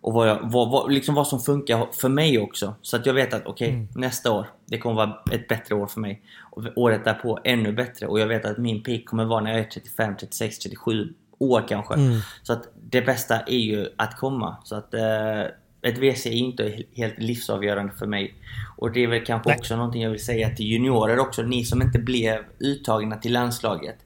[0.01, 2.75] Och vad, jag, vad, vad, liksom vad som funkar för mig också.
[2.83, 6.01] Så att jag vet att okej, nästa år, det kommer vara ett bättre år för
[6.01, 6.23] mig.
[6.51, 8.07] Och året därpå ännu bättre.
[8.07, 11.65] Och jag vet att min peak kommer vara när jag är 35, 36, 37 år
[11.69, 11.95] kanske.
[11.95, 12.21] Mm.
[12.43, 14.57] Så att det bästa är ju att komma.
[14.65, 15.43] Så att eh,
[15.83, 18.35] ett WC är inte helt livsavgörande för mig.
[18.77, 19.59] Och det är väl kanske Nej.
[19.59, 21.43] också någonting jag vill säga till juniorer också.
[21.43, 23.97] Ni som inte blev uttagna till landslaget.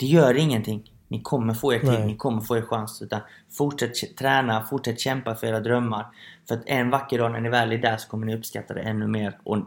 [0.00, 0.92] Det gör ingenting.
[1.08, 2.06] Ni kommer få er tid, Nej.
[2.06, 3.02] ni kommer få er chans.
[3.02, 3.20] Utan
[3.50, 6.06] fortsätt träna, fortsätt kämpa för era drömmar.
[6.48, 8.80] För att en vacker dag när ni väl är där så kommer ni uppskatta det
[8.80, 9.38] ännu mer.
[9.42, 9.58] Och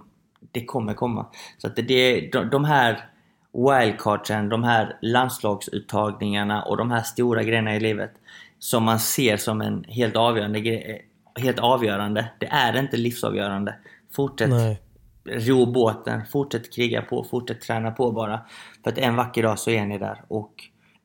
[0.52, 1.26] det kommer komma.
[1.58, 3.10] Så att det, de, de här
[3.54, 8.12] wildcardsen, de här landslagsuttagningarna och de här stora grejerna i livet
[8.60, 11.06] som man ser som en helt avgörande grej,
[11.36, 12.30] helt avgörande.
[12.40, 13.76] Det är inte livsavgörande.
[14.12, 14.82] Fortsätt Nej.
[15.26, 18.42] Ro båten, fortsätt kriga på, fortsätt träna på bara.
[18.84, 20.54] För att en vacker dag så är ni där och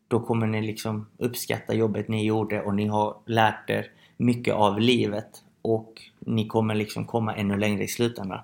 [0.09, 4.81] då kommer ni liksom uppskatta jobbet ni gjorde och ni har lärt er mycket av
[4.81, 5.29] livet
[5.63, 8.41] och ni kommer liksom komma ännu längre i slutändan.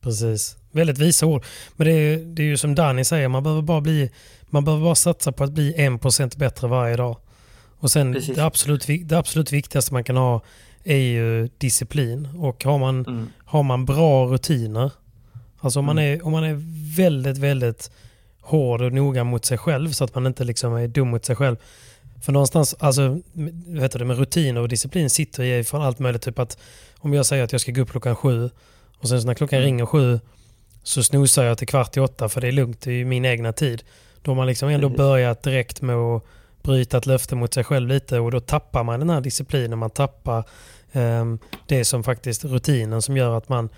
[0.00, 0.56] Precis.
[0.72, 1.44] Väldigt visa ord.
[1.76, 4.10] Men det är, det är ju som Danny säger, man behöver bara, bli,
[4.50, 7.16] man behöver bara satsa på att bli 1% bättre varje dag.
[7.78, 8.36] Och sen Precis.
[8.36, 10.42] det absolut, det absolut viktigaste man kan ha
[10.84, 12.28] är ju disciplin.
[12.38, 13.28] Och har man, Mm.
[13.44, 14.90] har man bra rutiner,
[15.60, 16.56] alltså om man, är, om man är
[16.96, 17.90] väldigt, väldigt
[18.40, 21.36] hård och noga mot sig själv så att man inte liksom är dum mot sig
[21.36, 21.56] själv.
[22.22, 23.20] För någonstans, alltså,
[23.66, 26.22] vet du, med rutiner och disciplin sitter i från allt möjligt.
[26.22, 26.58] Typ att
[26.98, 28.50] om jag säger att jag ska gå upp klockan sju
[28.98, 30.20] och sen så när klockan ringer sju
[30.82, 33.24] så snosar jag till kvart i åtta för det är lugnt, det är ju min
[33.24, 33.82] egna tid.
[34.22, 36.22] Då har man liksom ändå börjat direkt med att
[36.62, 39.90] bryta ett löfte mot sig själv lite och då tappar man den här disciplinen, man
[39.90, 40.44] tappar
[40.92, 43.68] ehm, det som faktiskt rutinen som gör att man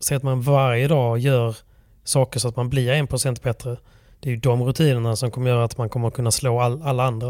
[0.00, 1.56] säger att man varje dag gör
[2.04, 3.76] saker så att man blir 1% bättre.
[4.20, 7.04] Det är ju de rutinerna som kommer göra att man kommer kunna slå all, alla
[7.04, 7.26] andra.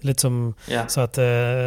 [0.00, 0.88] Det är lite som, Ja.
[0.88, 1.24] så att, eh,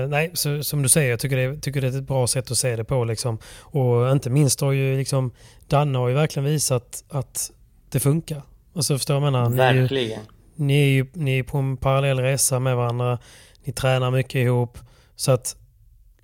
[0.09, 2.57] nej, så, som du säger, jag tycker det, tycker det är ett bra sätt att
[2.57, 3.03] se det på.
[3.05, 3.37] Liksom.
[3.59, 5.31] Och inte minst har ju liksom,
[5.67, 7.51] Danne har ju verkligen visat att
[7.91, 8.41] det funkar.
[8.75, 9.45] Alltså förstår jag menar?
[9.45, 10.19] Är ju- Verkligen.
[10.55, 13.19] Ni är ju ni är på en parallell resa med varandra.
[13.63, 14.77] Ni tränar mycket ihop.
[15.15, 15.55] Så att,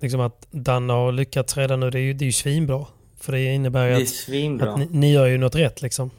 [0.00, 2.86] liksom att Danne har lyckats redan nu, det är ju, det är ju svinbra.
[3.20, 6.10] För det innebär ju Det att, att ni, ni gör ju något rätt liksom.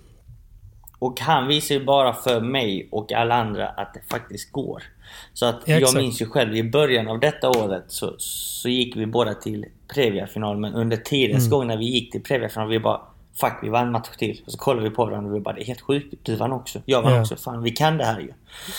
[1.00, 4.84] Och han visar ju bara för mig och alla andra att det faktiskt går.
[5.34, 8.96] Så att Ja, jag minns ju själv i början av detta året så, så gick
[8.96, 11.52] vi båda till Previa-final men under tidens Mm.
[11.52, 13.02] gång när vi gick till Previa-final vi bara
[13.40, 14.42] Fuck, vi vann match till.
[14.46, 16.14] Och så kollar vi på varandra och vi bara, det är helt sjukt.
[16.24, 16.80] Du vann också.
[16.86, 17.22] Jag vann Ja.
[17.22, 17.36] också.
[17.36, 18.34] Fan, vi kan det här ju.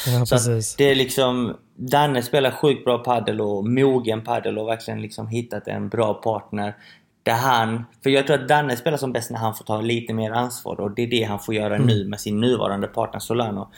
[0.07, 1.57] Ja, så det är liksom...
[1.77, 6.75] Danne spelar sjukt bra paddel och mogen paddel och verkligen liksom hittat en bra partner.
[7.23, 7.85] Där han...
[8.03, 10.81] För jag tror att Danne spelar som bäst när han får ta lite mer ansvar
[10.81, 11.87] och det är det han får göra Mm.
[11.87, 13.69] nu med sin nuvarande partner Solano.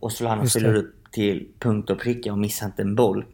[0.00, 0.60] Och Solano Just det.
[0.60, 3.24] fyller upp till punkt och pricka och missar inte en boll.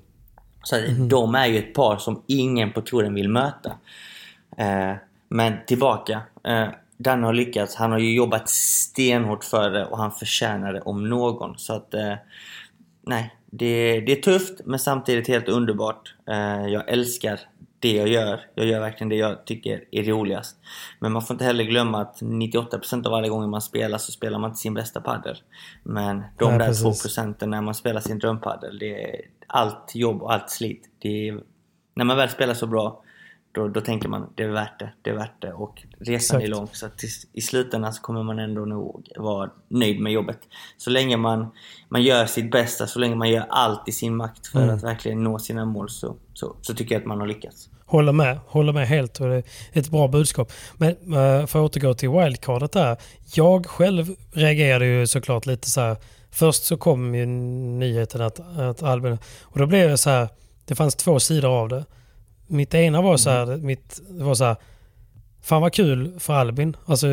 [0.62, 1.08] Så Mhm.
[1.08, 3.72] de är ju ett par som ingen på touren vill möta.
[4.56, 4.92] Eh,
[5.28, 6.20] men tillbaka.
[6.44, 6.68] Eh,
[7.02, 7.74] Danne har lyckats.
[7.74, 11.58] Han har ju jobbat stenhårt för det och han förtjänar det om någon.
[11.58, 11.94] Så att...
[11.94, 12.14] Eh,
[13.02, 16.14] nej, det, det är tufft men samtidigt helt underbart.
[16.28, 17.40] Eh, jag älskar
[17.78, 18.40] det jag gör.
[18.54, 20.56] Jag gör verkligen det jag tycker är roligast.
[20.98, 24.38] Men man får inte heller glömma att 98% av alla gånger man spelar så spelar
[24.38, 25.36] man inte sin bästa paddel.
[25.82, 26.82] Men de Nej, där precis.
[26.82, 30.88] 2 procenten när man spelar sin drömpaddel, det är allt jobb och allt slit.
[30.98, 31.40] Det är,
[31.94, 33.01] när man väl spelar så bra,
[33.52, 36.44] då, då tänker man det är värt det, det är värt det och resan är
[36.44, 36.58] Exakt.
[36.58, 36.68] lång.
[36.72, 40.38] Så till, i slutändan så kommer man ändå nog vara nöjd med jobbet.
[40.76, 41.50] Så länge man,
[41.88, 44.74] man gör sitt bästa, så länge man gör allt i sin makt för Mm.
[44.74, 47.68] att verkligen nå sina mål så, så, så tycker jag att man har lyckats.
[47.86, 50.52] Håller med, håller med helt och det är ett bra budskap.
[50.76, 52.96] Men uh, för att återgå till wildcardet där.
[53.34, 55.96] Jag själv reagerade ju såklart lite så här.
[56.30, 59.18] Först så kom ju nyheten att, att Albin...
[59.42, 60.28] Och då blev jag så här.
[60.64, 61.84] Det fanns två sidor av det.
[62.52, 63.56] Mitt ena var så här.
[63.56, 64.56] Mitt, det var så här.
[65.42, 66.76] Fan vad kul för Albin.
[66.86, 67.06] Alltså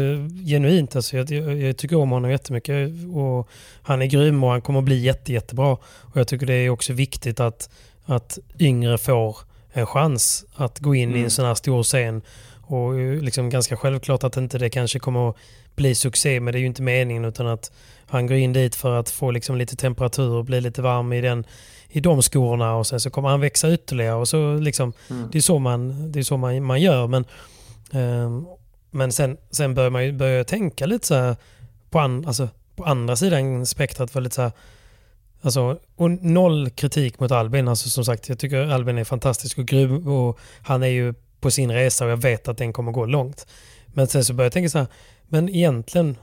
[0.45, 0.95] genuint.
[0.95, 2.89] Alltså, jag, jag, jag tycker om honom jättemycket.
[3.13, 3.49] Och
[3.81, 5.71] han är grym och han kommer bli jätte, jättebra.
[5.81, 7.69] Och jag tycker det är också viktigt att,
[8.05, 9.37] att yngre får
[9.73, 11.29] en chans att gå in i en Mm.
[11.29, 12.21] sån här stor scen.
[12.61, 15.35] Och eh, liksom ganska självklart att inte det kanske kommer att
[15.75, 17.71] bli succé, men det är ju inte meningen utan att
[18.07, 21.21] han går in dit för att få liksom lite temperatur och bli lite varm i,
[21.21, 21.43] den,
[21.89, 25.29] i de skorna och sen så kommer han växa ytterligare och så liksom, Mm.
[25.31, 27.07] det är så man, det är så man, man gör.
[27.07, 27.25] Men,
[27.91, 28.45] ehm,
[28.91, 31.35] men sen, sen börjar man ju börja tänka lite så här
[31.89, 34.51] på, an, alltså, på andra sidan spektrat var lite så här,
[35.41, 37.67] Alltså, och noll kritik mot Albin.
[37.67, 41.51] Alltså, som sagt, jag tycker Albin är fantastisk och grym och han är ju på
[41.51, 43.47] sin resa och jag vet att den kommer gå långt.
[43.87, 44.87] Men sen så börjar jag tänka så här,
[45.27, 46.17] men egentligen,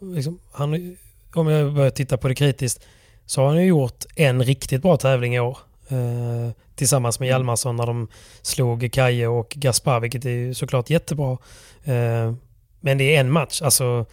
[0.00, 0.96] liksom, han,
[1.34, 2.80] om jag börjar titta på det kritiskt,
[3.26, 5.58] så har han ju gjort en riktigt bra tävling i år.
[5.88, 8.08] Eh, tillsammans med Hjalmarsson när de
[8.42, 11.38] slog Kaje och Gaspar, vilket är såklart jättebra.
[11.84, 12.32] Eh,
[12.80, 14.06] men det är en match, alltså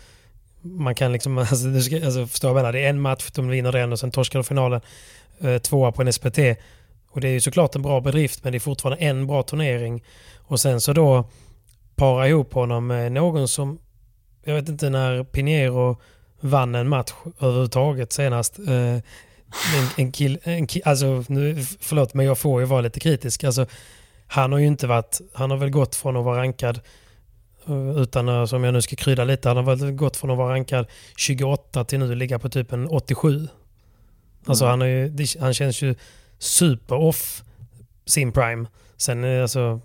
[0.62, 3.32] man kan liksom, alltså, du ska, alltså förstå vad jag menar, det är en match,
[3.36, 4.82] de vinner den och sen torskar de finalen.
[5.40, 6.40] Eh, tvåa på en SPT.
[7.12, 10.04] Och det är ju såklart en bra bedrift men det är fortfarande en bra turnering.
[10.38, 11.30] Och sen så då
[11.96, 13.80] para ihop honom med någon som,
[14.44, 15.98] jag vet inte när Pinheiro
[16.40, 18.60] vann en match överhuvudtaget senast.
[18.60, 18.96] Eh,
[19.78, 23.44] en, en kill, en kill, alltså nu, förlåt men jag får ju vara lite kritisk.
[23.44, 23.66] Alltså,
[24.28, 26.80] han har ju inte varit, han har väl gått från att vara rankad
[27.68, 30.38] eh, utan att, som jag nu ska krydda lite, han har väl gått från att
[30.38, 30.86] vara rankad
[31.18, 33.48] 28 till nu ligga på typ en 87.
[34.46, 34.72] Alltså Mm.
[34.72, 35.96] han, är ju, han känns ju
[36.40, 37.44] super off
[38.06, 38.66] sin prime.
[38.98, 39.82] Sen är alltså,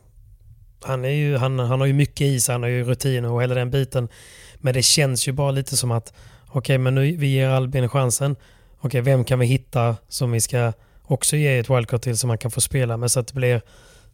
[0.83, 3.43] han, är ju, han, han har ju mycket i sig, han har ju rutin och
[3.43, 4.09] hela den biten.
[4.57, 6.13] Men det känns ju bara lite som att,
[6.59, 8.37] okej men nu vi ger Albin chansen.
[8.81, 12.39] Okej, vem kan vi hitta som vi ska också ge ett wildcard till som han
[12.39, 13.63] kan få spela med så att det blir,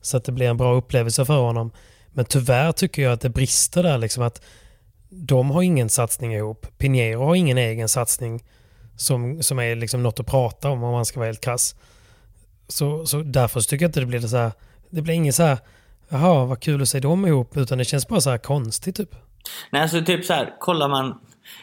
[0.00, 1.70] så att det blir en bra upplevelse för honom.
[2.12, 4.42] Men tyvärr tycker jag att det brister där liksom att
[5.08, 6.66] de har ingen satsning ihop.
[6.78, 8.44] Pinheiro har ingen egen satsning
[8.96, 11.76] som, som är liksom något att prata om om man ska vara helt kass.
[12.68, 14.52] Så, så därför tycker jag inte det blir det så här,
[14.90, 15.58] det blir ingen så här,
[16.08, 19.14] jaha vad kul att se dem ihop, utan det känns bara så här konstigt typ.
[19.70, 21.20] Nej, alltså typ så här, kollar man...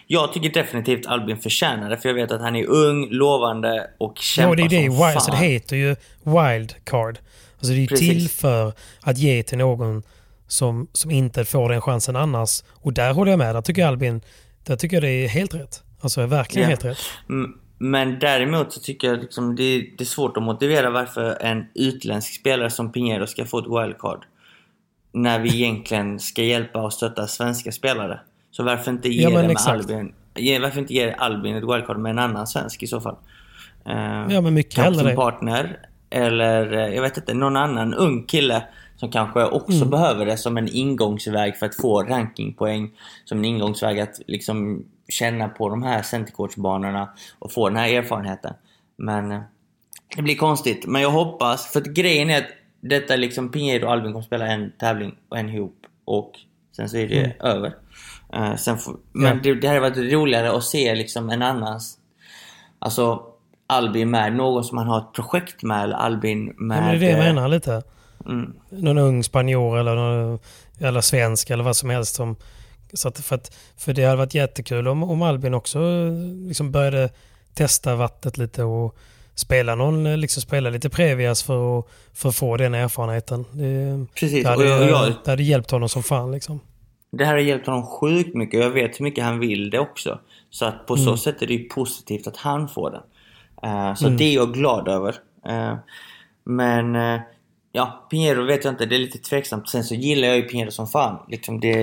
[0.08, 4.18] Jag tycker definitivt Albin förtjänar det, för jag vet att han är ung, lovande och
[4.18, 4.88] kämpar Ja, det är det.
[4.92, 5.22] som fan.
[5.22, 7.20] så det heter ju wildcard.
[7.56, 8.10] Alltså det är ju Precis.
[8.10, 10.04] till för att ge till någon
[10.48, 12.64] som, som inte får den chansen annars.
[12.74, 13.56] Och där håller jag med.
[13.56, 14.22] Där tycker jag Albin,
[14.64, 15.84] där tycker jag det är helt rätt.
[16.02, 16.70] Alltså verkligen Ja.
[16.70, 16.98] helt rätt.
[17.78, 22.40] Men däremot så tycker jag liksom det, det är svårt att motivera varför en utländsk
[22.40, 24.26] spelare som Pinheiro ska få ett wildcard.
[25.14, 28.20] När vi egentligen ska hjälpa och stötta svenska spelare.
[28.58, 29.70] Så varför inte ge Ja, det med exakt.
[29.70, 30.14] Albin?
[30.36, 33.16] Ge, varför inte ge Albin ett wildcard med en annan svensk i så fall?
[33.86, 35.80] Eh, Ja, men mycket hellre partner.
[36.10, 38.64] Eller eh, jag vet inte, någon annan ung kille
[38.96, 39.90] som kanske också Mm.
[39.90, 42.92] behöver det som en ingångsväg för att få rankingpoäng.
[43.26, 48.54] Som en ingångsväg att liksom känna på de här centercourtsbanorna och få den här erfarenheten.
[48.98, 49.40] Men eh,
[50.16, 50.86] det blir konstigt.
[50.88, 52.48] Men jag hoppas, för att grejen är att
[52.82, 56.32] detta liksom Pinheiro och Albin kommer spela en tävling och en ihop och
[56.76, 57.32] sen så är det Mm.
[57.40, 57.74] över.
[58.34, 61.98] Eh, sen får, men det, det hade varit roligare att se liksom en annans,
[62.80, 63.22] alltså
[63.68, 66.78] Albin med, någon som han har ett projekt med eller Albin med...
[66.78, 67.84] Ja, men det är det jag eh, menar lite.
[68.26, 68.54] Mm.
[68.70, 70.40] Någon ung spanjor eller, någon,
[70.80, 72.36] eller svensk eller vad som helst som
[72.94, 75.80] Så att, för, att, för det hade varit jättekul om, om Albin också
[76.48, 77.10] liksom började
[77.54, 78.98] testa vattnet lite och
[79.36, 83.46] spela, någon, liksom spela lite Previas för att, för att få den erfarenheten.
[83.52, 86.32] Det, Precis, det, hade, och jag, jag, det hade hjälpt honom som fan.
[86.32, 86.60] Liksom.
[87.12, 89.80] Det här har hjälpt honom sjukt mycket och jag vet hur mycket han vill det
[89.80, 90.20] också.
[90.50, 91.06] Så att på Mm.
[91.06, 93.02] så sätt är det ju positivt att han får den.
[93.72, 94.18] Eh, så Mm.
[94.18, 95.16] det är jag glad över.
[95.48, 95.76] Eh,
[96.44, 97.20] men eh,
[97.72, 99.70] ja, Pinheiro vet jag inte, det är lite tveksamt.
[99.70, 101.20] Sen så gillar jag ju Pinheiro som fan.
[101.28, 101.76] Liksom det,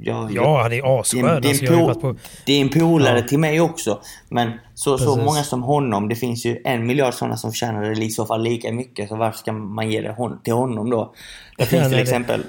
[0.00, 1.22] jag, Ja, han är asskön.
[1.22, 2.16] Det är, det, Alltså, en på-
[2.46, 3.28] det är en polare Ja.
[3.28, 4.00] till mig också.
[4.28, 5.24] Men så, så Precis.
[5.24, 8.72] många som honom, det finns ju en miljard sådana som tjänar i så fall lika
[8.72, 9.08] mycket.
[9.08, 11.14] Så varför ska man ge det hon, till honom då?
[11.58, 12.42] Det finns till exempel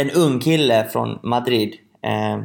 [0.00, 2.42] en ung kille från Madrid, eh,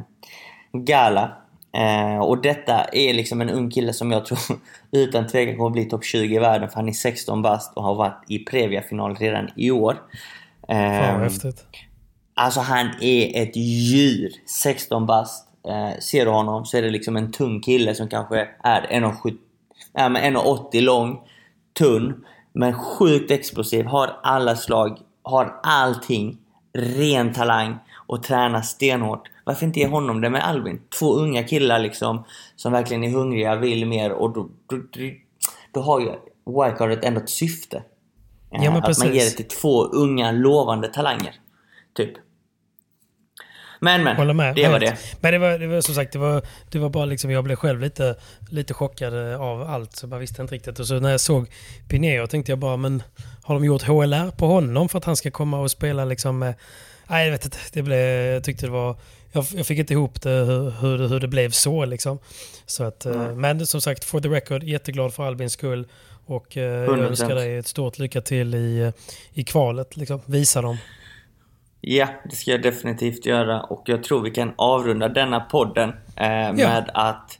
[0.73, 1.31] Gala.
[1.77, 4.39] Eh, och detta är liksom en ung kille som jag tror
[4.91, 7.95] utan tvekan kommer bli topp 20 i världen för han är 16 bast och har
[7.95, 9.97] varit i Previa-final redan i år.
[10.67, 11.65] Fan Eh, vad häftigt.
[12.33, 14.31] Alltså han är ett djur.
[14.45, 15.47] 16 bast.
[15.67, 19.37] Eh, ser du honom så är det liksom en tung kille som kanske är 1,70
[19.93, 21.19] ja, men 1,80 lång,
[21.77, 26.37] tunn, men sjukt explosiv, har alla slag, har allting,
[26.77, 29.29] ren talang och tränar stenhårt.
[29.43, 30.81] Varför inte ge honom det med Albin?
[30.99, 32.23] Två unga killar liksom
[32.55, 35.09] som verkligen är hungriga, vill mer och då, då, då,
[35.71, 36.11] då har ju
[36.45, 37.77] wildcardet ändå ett syfte.
[37.77, 41.35] Eh, Ja, men att man ger det till två unga lovande talanger.
[41.97, 42.13] Typ.
[43.79, 44.55] Men men, Håller med.
[44.55, 44.97] det var det.
[45.21, 47.55] Men det var, det var som sagt, det var, det var bara liksom, jag blev
[47.55, 48.15] själv lite,
[48.51, 49.95] lite chockad eh, av allt.
[49.95, 50.79] Så jag bara visste inte riktigt.
[50.79, 51.49] Och så när jag såg
[51.89, 53.03] Pineo tänkte jag bara, men
[53.43, 56.53] har de gjort HLR på honom för att han ska komma och spela liksom med...
[57.07, 57.57] Nej, jag vet inte.
[57.73, 57.99] Det blev,
[58.33, 58.95] jag tyckte det var...
[59.31, 62.19] Jag, jag fick inte ihop det, hur, hur, det- hur det blev så liksom.
[62.65, 63.41] Så att, eh, Mm.
[63.41, 65.87] Men som sagt, for the record, jätteglad för Albins skull.
[66.25, 67.03] Och eh, jag 100%.
[67.07, 68.91] önskar dig ett stort lycka till i, eh,
[69.33, 69.97] i kvalet.
[69.97, 70.21] Liksom.
[70.25, 70.77] Visa dem.
[71.81, 76.53] Ja, det ska jag definitivt göra och jag tror vi kan avrunda denna podden eh,
[76.53, 77.39] med att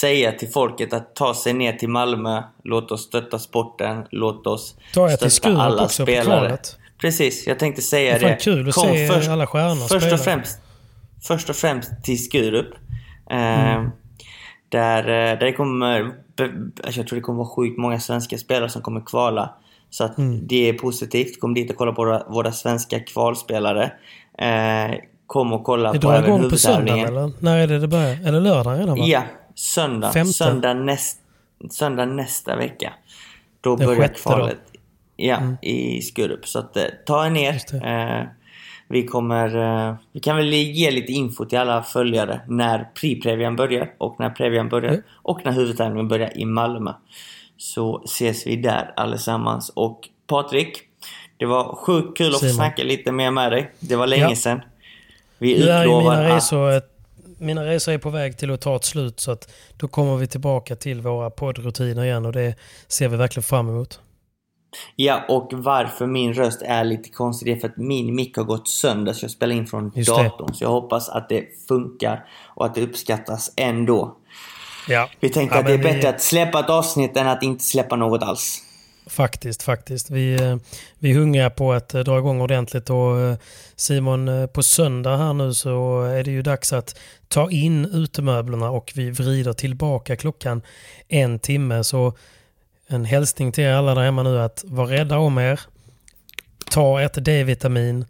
[0.00, 4.74] säga till folket att ta sig ner till Malmö, låt oss stötta sporten, låt oss
[4.94, 6.24] Ta till stötta Skurup alla också på spelare.
[6.24, 6.76] kvalet.
[7.00, 8.36] Precis, jag tänkte säga Det är fan det.
[8.44, 10.14] kul att se alla stjärnor först spela.
[10.14, 10.60] och, främst,
[11.22, 12.68] först och främst till Skurup.
[13.30, 13.36] Eh,
[13.74, 13.90] Mm.
[14.68, 16.00] Där, där det kommer,
[16.84, 19.54] alltså jag tror det kommer vara sjukt många svenska spelare som kommer kvala.
[19.90, 20.46] Så att Mm.
[20.46, 21.40] det är positivt.
[21.40, 23.92] Kom dit och kolla på våra, våra svenska kvalspelare.
[24.38, 27.08] Eh, kom och kolla Det på även igång på söndag huvudtävlingen.
[27.08, 27.32] eller?
[27.38, 28.26] När är det det börjar?
[28.28, 29.04] Eller lördag redan va?
[29.06, 29.22] Ja,
[29.54, 30.12] söndag.
[30.12, 30.32] Femte.
[30.32, 31.18] Söndag, näst,
[31.70, 32.92] söndag nästa vecka.
[33.60, 34.30] Då Den börjar sjätte då?
[34.30, 34.58] kvalet.
[35.16, 35.56] Ja, Mm.
[35.62, 36.46] i Skurup.
[36.46, 37.60] Så att, eh, ta er ner.
[37.84, 38.26] Eh,
[38.88, 39.56] vi kommer...
[39.88, 44.30] Eh, vi kan väl ge lite info till alla följare när pre-previan börjar och när
[44.30, 45.02] previan börjar Mm.
[45.12, 46.92] och när huvudtävlingen börjar i Malmö.
[47.56, 49.68] Så ses vi där allesammans.
[49.68, 50.78] Och Patrik,
[51.36, 53.70] det var sjukt kul att få snacka lite mer med dig.
[53.80, 54.36] Det var länge Ja.
[54.36, 54.60] sedan.
[55.38, 56.42] Vi utlovar att...
[57.42, 60.26] mina resor är på väg till att ta ett slut så att då kommer vi
[60.26, 62.54] tillbaka till våra poddrutiner igen och det
[62.88, 64.00] ser vi verkligen fram emot.
[64.96, 68.44] Ja, och varför min röst är lite konstig det är för att min mick har
[68.44, 70.22] gått sönder så jag spelar in från Just det.
[70.22, 70.54] datorn.
[70.54, 72.24] Så jag hoppas att det funkar
[72.54, 74.16] och att det uppskattas ändå.
[74.88, 75.08] Ja.
[75.20, 77.42] Vi tänkte Ja, att det är men vi- bättre att släppa ett avsnitt än att
[77.42, 78.62] inte släppa något alls.
[79.06, 80.10] Faktiskt, faktiskt.
[80.10, 80.56] Vi, eh,
[80.98, 83.36] vi hungrar på att eh, dra igång ordentligt och eh,
[83.76, 86.98] Simon, på söndag här nu så är det ju dags att
[87.28, 90.62] ta in utemöblerna och vi vrider tillbaka klockan
[91.08, 91.84] en timme.
[91.84, 92.12] Så
[92.86, 95.60] en hälsning till er alla där hemma nu att var rädda om er.
[96.70, 98.04] Ta ett D-vitamin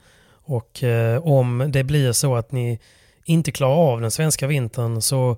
[0.44, 0.82] och
[1.22, 2.78] om det blir så att ni
[3.24, 5.36] inte klarar av den svenska vintern så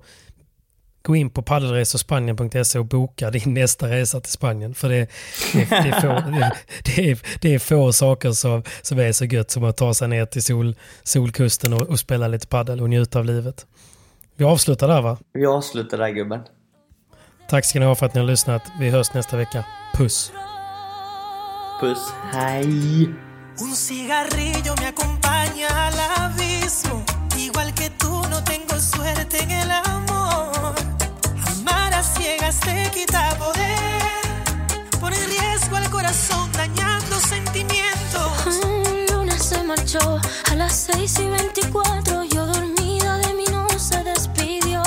[1.05, 4.73] gå in på paddelresorspanien.se och boka din nästa resa till Spanien.
[4.73, 5.09] För det,
[5.53, 6.51] det, det, är, få, det,
[6.83, 10.07] det, är, det är få saker som, som är så gött som att ta sig
[10.07, 13.65] ner till sol, solkusten och, och spela lite paddel och njuta av livet.
[14.35, 15.17] Vi avslutar där va?
[15.33, 16.41] Vi avslutar där gubben.
[17.49, 18.61] Tack ska ni ha för att ni har lyssnat.
[18.79, 19.65] Vi hörs nästa vecka.
[19.93, 20.31] Puss!
[21.79, 23.09] Puss, hej!
[23.61, 25.93] Un cigarrillo me acompaña al
[26.25, 27.03] abismo.
[27.37, 29.94] Igual que tú, no tengo suerte en el.
[32.25, 34.01] Amar a ciegas te quita poder.
[34.99, 38.47] Pone en riesgo al corazón, dañando sentimientos.
[38.63, 40.19] Un lunes se marchó
[40.51, 42.23] a las 6 y 24.
[42.23, 44.81] Yo dormida de mí no se despidió.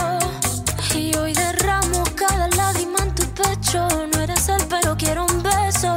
[0.94, 3.86] Y hoy derramo cada lágrima en tu pecho.
[4.12, 5.94] No eres él, pero quiero un beso.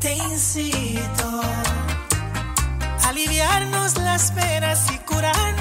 [0.00, 1.42] Te incito
[3.04, 5.57] a aliviarnos las penas y curarnos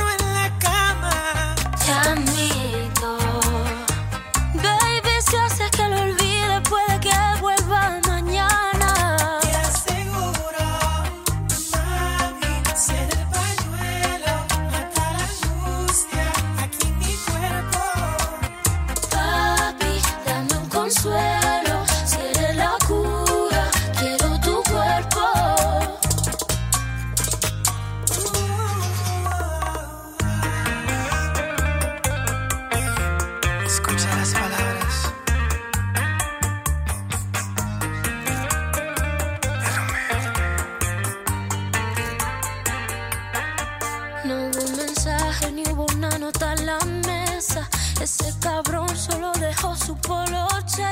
[48.01, 50.85] Ese cabrón solo dejó su poloche.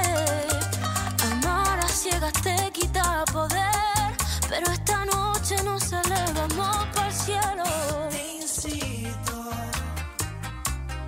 [1.32, 4.18] Amar a ciegas te quita poder.
[4.50, 7.64] Pero esta noche nos elevamos para el cielo.
[8.10, 9.50] Te incito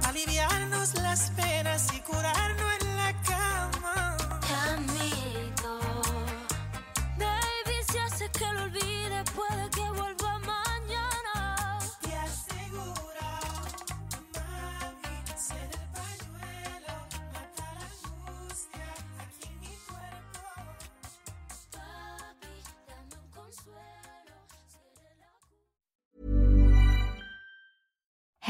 [0.04, 2.67] a aliviarnos las penas y curarnos